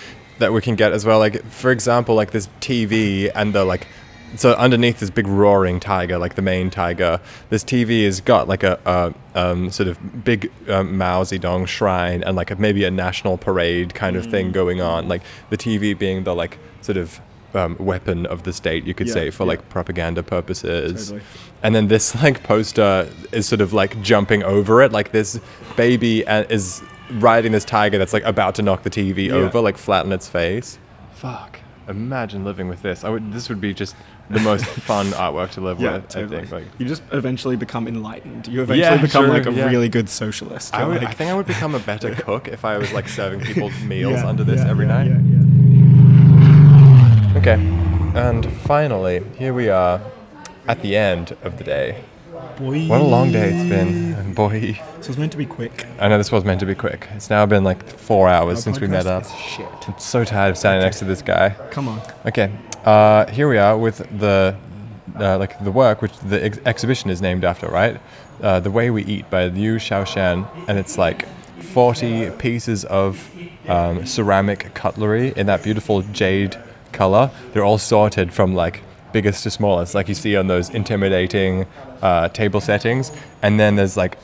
that 0.41 0.53
we 0.53 0.61
can 0.61 0.75
get 0.75 0.93
as 0.93 1.05
well. 1.07 1.19
Like 1.19 1.45
for 1.51 1.71
example, 1.71 2.15
like 2.15 2.31
this 2.33 2.49
TV 2.61 3.31
and 3.35 3.53
the 3.55 3.65
like 3.65 3.87
so 4.37 4.53
underneath 4.55 5.01
this 5.01 5.11
big 5.11 5.27
roaring 5.27 5.81
tiger, 5.81 6.19
like 6.19 6.35
the 6.35 6.43
main 6.43 6.71
tiger, 6.71 7.21
this 7.49 7.65
TV 7.65 8.05
has 8.05 8.21
got 8.21 8.49
like 8.49 8.63
a, 8.63 8.79
a 9.35 9.41
um, 9.41 9.71
sort 9.71 9.89
of 9.89 10.25
big 10.25 10.51
um, 10.69 10.97
Mao 10.97 11.23
Zedong 11.25 11.67
shrine 11.67 12.23
and 12.23 12.37
like 12.37 12.51
a, 12.51 12.57
maybe 12.57 12.85
a 12.85 12.91
national 12.91 13.37
parade 13.39 13.95
kind 13.95 14.17
of 14.17 14.27
Mm. 14.27 14.31
thing 14.31 14.53
going 14.53 14.81
on. 14.81 15.09
Like 15.09 15.23
the 15.51 15.57
TV 15.57 15.99
being 15.99 16.25
the 16.25 16.35
like 16.35 16.59
sort 16.83 16.97
of 16.99 17.21
um, 17.55 17.77
weapon 17.81 18.27
of 18.27 18.45
the 18.45 18.53
state, 18.53 18.85
you 18.85 18.95
could 18.95 19.09
Yeah, 19.09 19.13
say, 19.15 19.31
for 19.31 19.43
yeah. 19.45 19.49
like 19.49 19.69
propaganda 19.69 20.23
purposes. 20.23 21.09
Totally. 21.09 21.23
And 21.63 21.75
then 21.75 21.89
this 21.89 22.15
like 22.23 22.43
poster 22.45 23.09
is 23.33 23.47
sort 23.49 23.61
of 23.61 23.73
like 23.73 24.01
jumping 24.03 24.43
over 24.45 24.83
it, 24.83 24.93
like 24.93 25.11
this 25.13 25.41
baby 25.77 26.27
uh, 26.27 26.45
is 26.49 26.83
riding 27.15 27.51
this 27.51 27.65
tiger 27.65 27.99
that's 27.99 28.13
like 28.13 28.23
about 28.23 28.55
to 28.55 28.63
knock 28.63 28.85
the 28.85 28.91
TV 28.91 29.27
Yeah. 29.27 29.35
over, 29.35 29.61
like 29.61 29.77
flat 29.77 30.07
in 30.07 30.13
its 30.13 30.29
face. 30.29 30.79
Fuck! 31.15 31.59
Imagine 31.89 32.45
living 32.45 32.69
with 32.69 32.83
this. 32.83 33.03
I 33.03 33.09
would. 33.09 33.33
This 33.33 33.49
would 33.49 33.61
be 33.61 33.75
just 33.75 33.97
the 34.35 34.41
most 34.41 34.65
fun 34.65 35.07
artwork 35.09 35.51
to 35.53 35.61
live 35.61 35.81
yeah 35.81 35.95
with. 35.95 36.09
totally. 36.09 36.37
I 36.39 36.41
think. 36.47 36.53
Like, 36.53 36.65
you 36.79 36.87
just 36.87 37.03
eventually 37.13 37.57
become 37.57 37.89
enlightened 37.89 38.47
you 38.49 38.63
eventually 38.63 38.81
Yeah, 38.97 39.01
become 39.03 39.29
like 39.29 39.47
a 39.47 39.53
yeah. 39.53 39.67
really 39.69 39.89
good 39.89 40.09
socialist 40.09 40.73
I, 40.75 40.87
would, 40.87 40.99
like- 41.03 41.09
I 41.09 41.13
think 41.13 41.31
I 41.31 41.35
would 41.35 41.47
become 41.47 41.75
a 41.75 41.81
better 41.81 42.15
cook 42.27 42.47
if 42.49 42.65
I 42.65 42.79
was 42.79 42.93
like 42.93 43.09
serving 43.09 43.41
people 43.41 43.71
meals 43.85 44.21
under 44.21 44.45
this 44.45 44.61
every 44.61 44.87
night. 44.87 45.11
Okay. 47.37 47.55
And 48.15 48.51
finally, 48.63 49.23
here 49.39 49.55
we 49.55 49.69
are 49.69 50.01
at 50.69 50.83
the 50.83 50.97
end 50.97 51.37
of 51.43 51.59
the 51.59 51.65
day. 51.65 52.05
Boy. 52.57 52.87
What 52.89 53.01
a 53.01 53.05
long 53.05 53.33
day 53.33 53.53
it's 53.55 53.69
been. 53.69 54.35
Boy, 54.35 54.79
So 55.01 55.09
was 55.09 55.19
meant 55.19 55.33
to 55.33 55.39
be 55.39 55.47
quick. 55.47 55.87
I 55.99 56.09
know 56.09 56.19
this 56.19 56.31
was 56.33 56.45
meant 56.45 56.61
to 56.61 56.67
be 56.67 56.75
quick. 56.75 57.09
It's 57.15 57.31
now 57.31 57.47
been 57.47 57.65
like 57.65 57.83
four 57.89 58.29
hours 58.29 58.59
Our 58.59 58.63
since 58.63 58.81
we 58.81 58.87
met 58.87 59.07
up. 59.07 59.25
Shit. 59.27 59.67
I'm 59.89 59.99
so 59.99 60.25
tired 60.25 60.51
of 60.51 60.59
standing 60.59 60.83
next 60.83 60.99
to 60.99 61.05
this 61.05 61.23
guy. 61.23 61.51
Come 61.71 61.89
on. 61.89 62.01
Okay, 62.27 62.51
uh, 62.85 63.27
here 63.31 63.49
we 63.49 63.59
are 63.59 63.77
with 63.77 63.99
the 64.19 64.57
uh, 65.19 65.39
like 65.39 65.63
the 65.65 65.71
work, 65.73 66.03
which 66.03 66.17
the 66.19 66.43
ex- 66.45 66.59
exhibition 66.65 67.11
is 67.11 67.21
named 67.21 67.45
after, 67.45 67.69
right? 67.69 68.01
Uh, 68.41 68.61
the 68.61 68.71
Way 68.71 68.91
We 68.91 69.05
Eat 69.05 69.29
by 69.29 69.47
Liu 69.47 69.77
Xiaoxian, 69.77 70.47
and 70.69 70.79
it's 70.79 70.97
like 70.97 71.27
40 71.63 72.31
pieces 72.33 72.85
of 72.87 73.31
um, 73.69 74.07
ceramic 74.07 74.73
cutlery 74.75 75.33
in 75.37 75.47
that 75.47 75.63
beautiful 75.63 76.03
jade 76.03 76.57
color. 76.93 77.31
They're 77.53 77.65
all 77.65 77.79
sorted 77.79 78.33
from 78.33 78.55
like 78.55 78.83
biggest 79.13 79.43
to 79.43 79.51
smallest, 79.51 79.95
like 79.95 80.09
you 80.09 80.15
see 80.15 80.37
on 80.37 80.47
those 80.47 80.71
intimidating 80.71 81.67
uh, 82.01 82.29
table 82.29 82.61
settings. 82.61 83.13
And 83.43 83.59
then 83.59 83.77
there's 83.77 83.97
like 83.97 84.17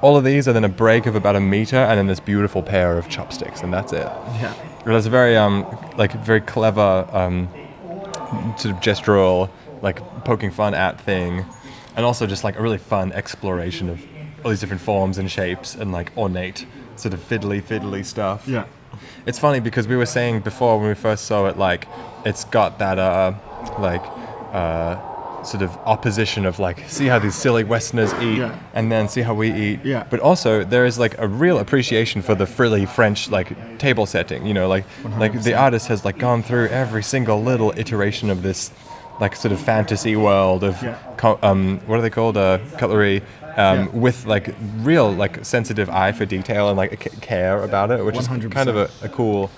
all 0.00 0.16
of 0.16 0.24
these, 0.24 0.46
and 0.46 0.54
then 0.54 0.64
a 0.64 0.68
break 0.68 1.06
of 1.06 1.16
about 1.16 1.36
a 1.36 1.40
meter, 1.40 1.76
and 1.76 1.98
then 1.98 2.06
this 2.06 2.20
beautiful 2.20 2.62
pair 2.62 2.98
of 2.98 3.08
chopsticks, 3.08 3.62
and 3.62 3.72
that's 3.72 3.92
it. 3.92 4.06
Yeah. 4.40 4.54
It 4.84 4.90
was 4.90 5.06
a 5.06 5.10
very 5.10 5.36
um 5.36 5.66
like 5.96 6.12
very 6.24 6.40
clever 6.40 7.08
um 7.12 7.48
sort 8.56 8.74
of 8.74 8.80
gestural 8.80 9.50
like 9.82 10.00
poking 10.24 10.50
fun 10.50 10.74
at 10.74 11.00
thing, 11.00 11.44
and 11.96 12.04
also 12.04 12.26
just 12.26 12.44
like 12.44 12.58
a 12.58 12.62
really 12.62 12.78
fun 12.78 13.12
exploration 13.12 13.88
of 13.88 14.04
all 14.44 14.50
these 14.50 14.60
different 14.60 14.82
forms 14.82 15.18
and 15.18 15.30
shapes 15.30 15.74
and 15.74 15.92
like 15.92 16.16
ornate 16.16 16.66
sort 16.96 17.12
of 17.14 17.20
fiddly 17.20 17.62
fiddly 17.62 18.04
stuff. 18.04 18.46
Yeah. 18.48 18.66
It's 19.26 19.38
funny 19.38 19.60
because 19.60 19.86
we 19.86 19.96
were 19.96 20.06
saying 20.06 20.40
before 20.40 20.78
when 20.78 20.88
we 20.88 20.94
first 20.94 21.26
saw 21.26 21.46
it, 21.46 21.58
like 21.58 21.86
it's 22.24 22.44
got 22.44 22.78
that 22.78 22.98
uh, 22.98 23.34
like 23.78 24.02
uh, 24.52 24.96
sort 25.46 25.62
of 25.62 25.70
opposition 25.86 26.44
of 26.46 26.58
like 26.58 26.78
see 26.88 27.06
how 27.06 27.18
these 27.18 27.34
silly 27.34 27.64
Westerners 27.64 28.12
eat, 28.14 28.38
Yeah. 28.38 28.58
and 28.74 28.90
then 28.90 29.08
see 29.08 29.22
how 29.22 29.34
we 29.34 29.52
eat. 29.52 29.80
Yeah. 29.84 30.04
But 30.10 30.20
also 30.20 30.64
there 30.64 30.84
is 30.86 30.98
like 30.98 31.16
a 31.18 31.26
real 31.28 31.58
appreciation 31.58 32.22
for 32.22 32.34
the 32.34 32.46
frilly 32.46 32.84
French 32.86 33.30
like 33.30 33.78
table 33.78 34.06
setting. 34.06 34.46
You 34.46 34.54
know, 34.54 34.68
like 34.68 34.84
like 35.18 35.42
the 35.42 35.54
artist 35.54 35.88
has 35.88 36.04
like 36.04 36.18
gone 36.18 36.42
through 36.42 36.68
every 36.68 37.02
single 37.02 37.42
little 37.42 37.72
iteration 37.76 38.30
of 38.30 38.42
this 38.42 38.70
like 39.20 39.34
sort 39.36 39.52
of 39.52 39.60
fantasy 39.60 40.14
world 40.16 40.62
of 40.64 40.82
Yeah. 40.82 40.98
co- 41.16 41.38
um, 41.42 41.80
what 41.86 41.98
are 41.98 42.02
they 42.02 42.10
called 42.10 42.36
uh, 42.36 42.58
cutlery. 42.78 43.22
Um, 43.56 43.78
Yeah. 43.78 43.86
With 43.92 44.26
like 44.26 44.54
real 44.82 45.10
like 45.10 45.42
sensitive 45.44 45.88
eye 45.88 46.12
for 46.12 46.26
detail 46.26 46.68
and 46.68 46.76
like 46.76 46.92
a 46.92 47.10
c- 47.10 47.16
care 47.22 47.62
about 47.62 47.90
it, 47.90 48.04
which 48.04 48.18
is 48.18 48.28
100%. 48.28 48.50
kind 48.52 48.68
of 48.68 48.76
a, 48.76 48.90
a 49.02 49.08
cool 49.08 49.50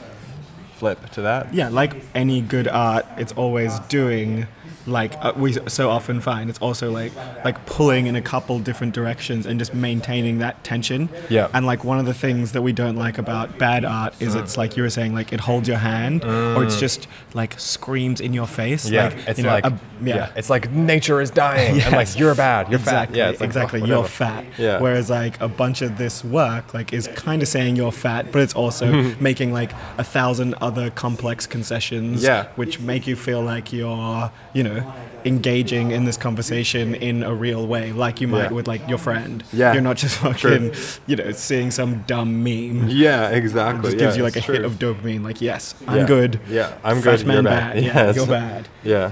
flip 0.76 1.10
to 1.10 1.22
that. 1.22 1.52
Yeah, 1.52 1.68
like 1.70 1.92
any 2.14 2.40
good 2.40 2.68
art, 2.68 3.04
it's 3.16 3.32
always 3.32 3.80
doing 3.88 4.46
like 4.88 5.14
uh, 5.24 5.32
we 5.36 5.52
so 5.68 5.90
often 5.90 6.20
find 6.20 6.50
it's 6.50 6.58
also 6.60 6.90
like 6.90 7.12
like 7.44 7.64
pulling 7.66 8.06
in 8.06 8.16
a 8.16 8.22
couple 8.22 8.58
different 8.58 8.94
directions 8.94 9.46
and 9.46 9.58
just 9.58 9.74
maintaining 9.74 10.38
that 10.38 10.62
tension. 10.64 11.08
Yeah. 11.28 11.48
And 11.54 11.66
like 11.66 11.84
one 11.84 11.98
of 11.98 12.06
the 12.06 12.14
things 12.14 12.52
that 12.52 12.62
we 12.62 12.72
don't 12.72 12.96
like 12.96 13.18
about 13.18 13.58
bad 13.58 13.84
art 13.84 14.14
is 14.20 14.34
it's 14.34 14.56
like 14.56 14.76
you 14.76 14.82
were 14.82 14.90
saying 14.90 15.14
like 15.14 15.32
it 15.32 15.40
holds 15.40 15.68
your 15.68 15.78
hand 15.78 16.24
or 16.24 16.64
it's 16.64 16.78
just 16.80 17.06
like 17.34 17.58
screams 17.58 18.20
in 18.20 18.32
your 18.32 18.46
face. 18.46 18.86
Mm. 18.88 18.92
Yeah, 18.92 19.04
like, 19.08 19.28
it's 19.28 19.38
you 19.38 19.44
know, 19.44 19.50
like 19.50 19.64
a- 19.66 19.78
yeah. 20.02 20.32
it's 20.36 20.50
like 20.50 20.70
nature 20.70 21.20
is 21.20 21.30
dying, 21.30 21.80
and 21.82 21.92
like 21.92 22.08
Yes. 22.08 22.16
you're 22.18 22.34
bad, 22.34 22.68
you're 22.70 22.78
exactly, 22.80 23.16
fat. 23.18 23.18
Yeah, 23.18 23.30
like, 23.32 23.40
exactly. 23.42 23.82
oh, 23.82 23.84
you're 23.86 24.04
fat. 24.04 24.44
Yeah. 24.56 24.80
Whereas 24.80 25.10
like 25.10 25.40
a 25.40 25.48
bunch 25.48 25.82
of 25.82 25.98
this 25.98 26.24
work 26.24 26.72
like 26.74 26.92
is 26.92 27.08
kind 27.08 27.42
of 27.42 27.48
saying 27.48 27.76
you're 27.76 27.92
fat, 27.92 28.32
but 28.32 28.40
it's 28.42 28.54
also 28.54 29.14
making 29.20 29.52
like 29.52 29.72
a 29.98 30.04
thousand 30.04 30.54
other 30.60 30.90
complex 30.90 31.46
concessions. 31.46 32.22
Yeah. 32.22 32.46
Which 32.56 32.80
make 32.80 33.06
you 33.06 33.16
feel 33.16 33.42
like 33.42 33.72
you're, 33.72 34.30
you 34.52 34.62
know, 34.62 34.77
engaging 35.24 35.90
in 35.90 36.04
this 36.04 36.16
conversation 36.16 36.94
in 36.94 37.22
a 37.22 37.34
real 37.34 37.66
way, 37.66 37.92
like 37.92 38.20
you 38.20 38.28
might 38.28 38.44
Yeah. 38.44 38.52
with 38.52 38.68
like 38.68 38.88
your 38.88 38.98
friend. 38.98 39.42
Yeah. 39.52 39.72
You're 39.72 39.82
not 39.82 39.96
just 39.96 40.16
fucking, 40.18 40.72
you 41.06 41.16
know, 41.16 41.32
seeing 41.32 41.70
some 41.70 42.04
dumb 42.06 42.42
meme. 42.44 42.88
Yeah, 42.88 43.28
It 43.30 43.36
exactly. 43.38 43.82
just 43.90 43.98
gives 43.98 44.14
yeah, 44.14 44.18
you 44.18 44.22
like 44.24 44.36
a 44.36 44.38
it's 44.38 44.46
hit 44.46 44.64
of 44.64 44.78
dopamine. 44.78 45.24
Like, 45.24 45.40
yes, 45.40 45.74
I'm 45.86 45.98
Yeah. 45.98 46.06
good. 46.06 46.40
Yeah, 46.48 46.72
I'm 46.84 47.02
Fat 47.02 47.18
good. 47.18 47.26
man 47.26 47.34
you're 47.34 47.42
bad. 47.44 47.74
bad. 47.74 47.84
Yeah, 47.84 47.94
Yes. 48.06 48.16
you're 48.16 48.26
bad. 48.26 48.68
Yeah. 48.84 49.10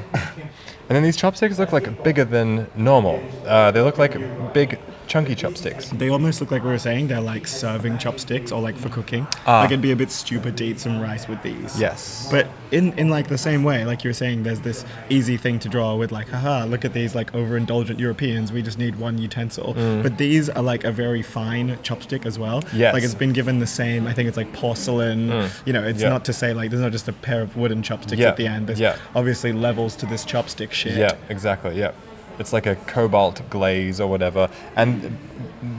And 0.89 0.95
then 0.95 1.03
these 1.03 1.17
chopsticks 1.17 1.59
look 1.59 1.73
like 1.73 2.05
bigger 2.05 2.25
than 2.25 2.69
normal. 2.77 3.21
Uh, 3.45 3.73
they 3.73 3.81
look 3.81 3.99
like 3.99 4.17
big, 4.55 4.79
chunky 5.07 5.35
chopsticks. 5.35 5.89
They 5.91 6.09
almost 6.09 6.41
look 6.41 6.51
like 6.51 6.63
we 6.63 6.71
were 6.71 6.79
saying 6.79 7.09
they're 7.09 7.21
like 7.21 7.47
serving 7.47 7.99
chopsticks 7.99 8.53
or 8.53 8.61
like 8.61 8.77
for 8.77 8.89
cooking. 8.89 9.27
Ah. 9.47 9.61
Like 9.61 9.71
it'd 9.71 9.81
be 9.83 9.93
a 9.93 9.97
bit 9.97 10.11
stupid 10.11 10.57
to 10.59 10.65
eat 10.65 10.81
some 10.81 11.01
rice 11.01 11.29
with 11.29 11.43
these. 11.43 11.79
Yes. 11.81 12.29
But 12.31 12.49
in, 12.71 12.93
in 12.99 13.09
like 13.09 13.29
the 13.29 13.39
same 13.39 13.63
way, 13.65 13.85
like 13.85 14.05
you 14.05 14.11
were 14.11 14.15
saying, 14.15 14.43
there's 14.43 14.61
this 14.61 14.85
easy 15.09 15.37
thing 15.37 15.59
to 15.61 15.69
draw 15.69 15.95
with 15.97 16.13
like, 16.13 16.29
haha, 16.29 16.65
look 16.65 16.85
at 16.85 16.93
these 16.93 17.15
like 17.15 17.33
overindulgent 17.33 17.99
Europeans. 17.99 18.53
We 18.53 18.63
just 18.63 18.79
need 18.79 18.97
one 18.97 19.19
utensil. 19.19 19.75
But 19.75 20.19
these 20.19 20.49
are 20.51 20.63
like 20.63 20.85
a 20.85 20.93
very 20.93 21.23
fine 21.23 21.77
chopstick 21.79 22.27
as 22.27 22.39
well. 22.39 22.63
Mm. 22.63 22.79
Yes. 22.79 22.91
Mm. 22.91 22.95
Like 22.95 23.03
it's 23.05 23.15
been 23.15 23.33
given 23.33 23.59
the 23.61 23.67
same. 23.67 24.07
I 24.07 24.13
think 24.13 24.29
it's 24.29 24.37
like 24.37 24.53
porcelain. 24.53 25.29
You 25.65 25.73
know, 25.73 25.83
it's 25.85 26.03
Yeah. 26.03 26.09
not 26.11 26.25
to 26.27 26.33
say 26.33 26.53
like 26.55 26.71
there's 26.71 26.83
not 26.83 26.93
just 26.93 27.09
a 27.09 27.13
pair 27.13 27.43
of 27.43 27.57
wooden 27.57 27.83
chopsticks 27.83 28.21
Yeah. 28.21 28.29
at 28.29 28.37
the 28.37 28.47
end. 28.47 28.67
There's 28.67 28.81
Yeah. 28.81 28.97
obviously 29.15 29.53
levels 29.53 29.97
to 29.97 30.07
this 30.07 30.25
chopstick 30.25 30.73
shit. 30.73 30.97
Yeah, 30.97 31.13
exactly. 31.29 31.79
Yeah, 31.79 31.93
it's 32.39 32.53
like 32.53 32.67
a 32.67 32.77
cobalt 32.77 33.43
glaze 33.51 34.01
or 34.01 34.09
whatever, 34.09 34.49
and 34.77 35.17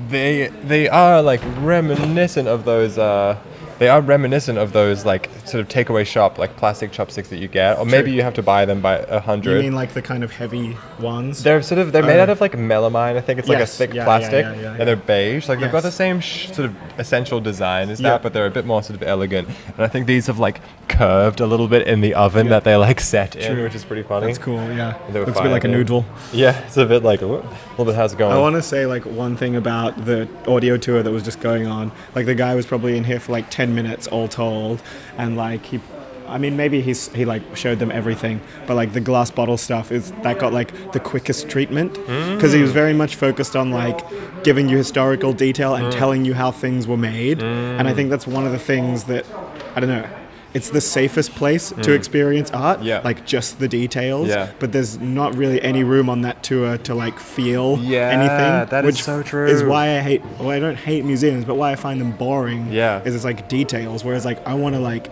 they 0.09 0.47
they 0.63 0.87
are 0.89 1.21
like 1.21 1.41
reminiscent 1.59 2.47
of 2.47 2.65
those. 2.65 2.97
Uh, 2.97 3.37
they 3.79 3.89
are 3.89 4.01
reminiscent 4.01 4.57
of 4.57 4.73
those 4.73 5.05
like 5.05 5.29
sort 5.45 5.61
of 5.61 5.67
takeaway 5.67 6.05
shop 6.05 6.37
like 6.37 6.55
plastic 6.57 6.91
chopsticks 6.91 7.29
that 7.29 7.37
you 7.37 7.47
get, 7.47 7.77
or 7.77 7.85
maybe 7.85 8.11
you 8.11 8.21
have 8.21 8.33
to 8.35 8.43
buy 8.43 8.65
them 8.65 8.81
by 8.81 8.97
a 8.97 9.19
hundred. 9.19 9.57
You 9.57 9.63
mean 9.63 9.75
like 9.75 9.93
the 9.93 10.01
kind 10.01 10.23
of 10.23 10.31
heavy 10.31 10.77
ones? 10.99 11.43
They're 11.43 11.61
sort 11.61 11.79
of 11.79 11.91
they're 11.91 12.03
made 12.03 12.19
out 12.19 12.29
oh. 12.29 12.33
of 12.33 12.41
like 12.41 12.53
melamine. 12.53 13.15
I 13.15 13.21
think 13.21 13.39
it's 13.39 13.47
like 13.47 13.59
a 13.59 13.65
thick 13.65 13.93
yeah, 13.93 14.03
plastic, 14.03 14.45
yeah, 14.45 14.61
yeah, 14.61 14.75
and 14.75 14.87
they're 14.87 14.95
beige. 14.95 15.47
Like 15.47 15.59
they've 15.59 15.71
got 15.71 15.83
the 15.83 15.91
same 15.91 16.19
sh- 16.19 16.47
sort 16.47 16.69
of 16.69 16.75
essential 16.99 17.39
design 17.39 17.89
as 17.89 17.99
that, 17.99 18.23
but 18.23 18.33
they're 18.33 18.47
a 18.47 18.51
bit 18.51 18.65
more 18.65 18.83
sort 18.83 19.01
of 19.01 19.07
elegant. 19.07 19.47
And 19.47 19.79
I 19.79 19.87
think 19.87 20.07
these 20.07 20.27
have 20.27 20.39
like 20.39 20.61
curved 20.87 21.39
a 21.39 21.45
little 21.45 21.67
bit 21.67 21.87
in 21.87 22.01
the 22.01 22.15
oven 22.15 22.49
that 22.49 22.63
they 22.63 22.75
like 22.75 22.99
set 22.99 23.35
in, 23.35 23.61
which 23.61 23.75
is 23.75 23.85
pretty 23.85 24.03
funny. 24.03 24.27
That's 24.27 24.37
cool, 24.37 24.57
yeah. 24.71 24.97
Looks 25.11 25.39
a 25.39 25.43
bit 25.43 25.51
like 25.51 25.63
a 25.63 25.67
noodle. 25.67 26.05
Yeah, 26.33 26.57
it's 26.65 26.77
a 26.77 26.85
bit 26.85 27.03
like 27.03 27.21
a 27.21 27.25
little 27.25 27.85
bit. 27.85 27.95
How's 27.95 28.13
it 28.13 28.17
going? 28.17 28.31
I 28.31 28.39
want 28.39 28.55
to 28.55 28.61
say 28.61 28.85
like 28.85 29.05
one 29.05 29.35
thing 29.37 29.55
about 29.55 30.05
the 30.05 30.27
audio 30.47 30.77
tour 30.77 31.03
that 31.03 31.11
was 31.11 31.23
just 31.23 31.39
going 31.39 31.67
on. 31.67 31.91
Like 32.15 32.25
the 32.25 32.35
guy 32.35 32.55
was 32.55 32.65
probably 32.65 32.97
in 32.97 33.03
here 33.03 33.19
for 33.19 33.31
like 33.31 33.49
10 33.67 33.75
minutes 33.75 34.08
all 34.08 34.27
told 34.27 34.82
and 35.17 35.36
like 35.36 35.65
he 35.65 35.80
I 36.27 36.38
mean 36.38 36.58
maybe 36.58 36.82
he's 36.82 37.08
he 37.13 37.23
like 37.23 37.43
showed 37.56 37.80
them 37.80 37.89
everything, 37.89 38.41
but 38.65 38.75
like 38.75 38.91
the 38.91 38.99
glass 38.99 39.32
bottle 39.32 39.58
stuff 39.58 39.93
is 39.93 40.12
that 40.23 40.39
got 40.39 40.51
like 40.51 40.91
the 40.91 40.99
quickest 40.99 41.47
treatment. 41.49 41.93
Mm. 41.93 42.36
Because 42.36 42.51
he 42.51 42.62
was 42.62 42.73
very 42.73 42.93
much 42.93 43.15
focused 43.15 43.56
on 43.56 43.71
like 43.71 43.99
giving 44.43 44.67
you 44.67 44.75
historical 44.75 45.32
detail 45.32 45.75
and 45.75 45.86
mm. 45.86 45.97
telling 45.97 46.25
you 46.25 46.34
how 46.34 46.51
things 46.51 46.86
were 46.86 46.97
made. 46.97 47.41
And 47.41 47.88
I 47.88 47.93
mm. 47.93 47.95
think 47.95 48.10
that's 48.10 48.27
one 48.27 48.45
of 48.45 48.51
the 48.51 48.60
things 48.60 49.06
that 49.06 49.25
I 49.73 49.80
don't 49.80 49.89
know 49.89 50.10
it's 50.57 50.69
the 50.77 50.81
safest 50.81 51.29
place 51.41 51.65
to 51.85 51.91
experience 51.99 52.49
art, 52.51 52.79
Yeah. 52.81 53.01
like 53.09 53.19
just 53.35 53.49
the 53.63 53.67
details. 53.81 54.27
Yeah. 54.27 54.47
But 54.61 54.69
there's 54.73 54.93
not 54.99 55.29
really 55.41 55.59
any 55.71 55.83
room 55.93 56.07
on 56.13 56.19
that 56.27 56.37
tour 56.49 56.77
to 56.87 56.91
like 57.03 57.17
feel 57.35 57.67
Yeah, 57.81 58.09
anything. 58.19 58.53
that 58.73 58.83
is 58.85 58.87
which 58.89 59.03
so 59.03 59.21
true. 59.31 59.47
Is 59.55 59.63
why 59.63 59.83
I 59.97 59.99
hate. 60.09 60.21
Well, 60.39 60.49
I 60.57 60.59
don't 60.65 60.81
hate 60.89 61.03
museums, 61.13 61.43
but 61.49 61.55
why 61.61 61.69
I 61.73 61.75
find 61.87 61.97
them 62.01 62.11
boring. 62.25 62.61
Yeah. 62.71 63.01
Is 63.05 63.13
it's 63.15 63.23
like 63.31 63.47
details. 63.59 64.03
Whereas 64.05 64.25
like 64.25 64.39
I 64.47 64.53
want 64.63 64.73
to 64.75 64.81
like 64.91 65.05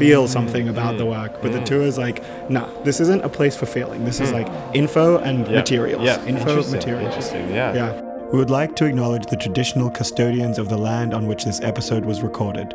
feel 0.00 0.22
something 0.28 0.68
about 0.68 0.98
the 0.98 1.06
work, 1.06 1.32
but 1.42 1.50
Mm. 1.50 1.54
the 1.58 1.62
tour 1.70 1.82
is 1.82 1.96
like, 2.06 2.18
nah, 2.50 2.66
this 2.84 3.00
isn't 3.00 3.22
a 3.24 3.28
place 3.38 3.56
for 3.56 3.66
feeling. 3.66 4.04
This 4.04 4.20
is 4.20 4.30
like 4.32 4.48
info 4.74 5.06
and 5.18 5.46
Hmm. 5.46 5.52
Yeah. 5.52 5.58
materials. 5.60 6.02
Yeah, 6.04 6.18
Info 6.26 6.48
interesting, 6.50 6.76
materials. 6.78 7.08
interesting, 7.14 7.44
yeah. 7.54 7.74
Yeah. 7.80 7.92
We 8.32 8.38
would 8.38 8.50
like 8.60 8.76
to 8.76 8.84
acknowledge 8.90 9.26
the 9.26 9.36
traditional 9.36 9.88
custodians 9.90 10.58
of 10.58 10.68
the 10.68 10.76
land 10.78 11.10
on 11.14 11.22
which 11.26 11.42
this 11.44 11.60
episode 11.62 12.04
was 12.04 12.18
recorded, 12.22 12.68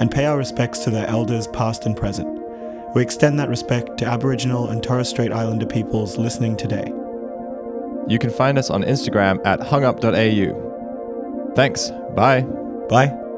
and 0.00 0.10
pay 0.10 0.24
our 0.24 0.36
respects 0.36 0.80
to 0.80 0.90
their 0.90 1.06
elders 1.06 1.46
past 1.48 1.86
and 1.86 1.96
present. 1.96 2.28
We 2.94 3.02
extend 3.02 3.38
that 3.38 3.48
respect 3.48 3.98
to 3.98 4.06
Aboriginal 4.06 4.68
and 4.68 4.82
Torres 4.82 5.08
Strait 5.08 5.32
Islander 5.32 5.66
peoples 5.66 6.18
listening 6.18 6.56
today. 6.56 6.92
You 8.08 8.18
can 8.18 8.30
find 8.30 8.58
us 8.58 8.70
on 8.70 8.82
Instagram 8.82 9.40
at 9.46 9.60
hungup.au. 9.60 11.52
Thanks. 11.54 11.92
Bye. 12.16 12.40
Bye. 12.88 13.29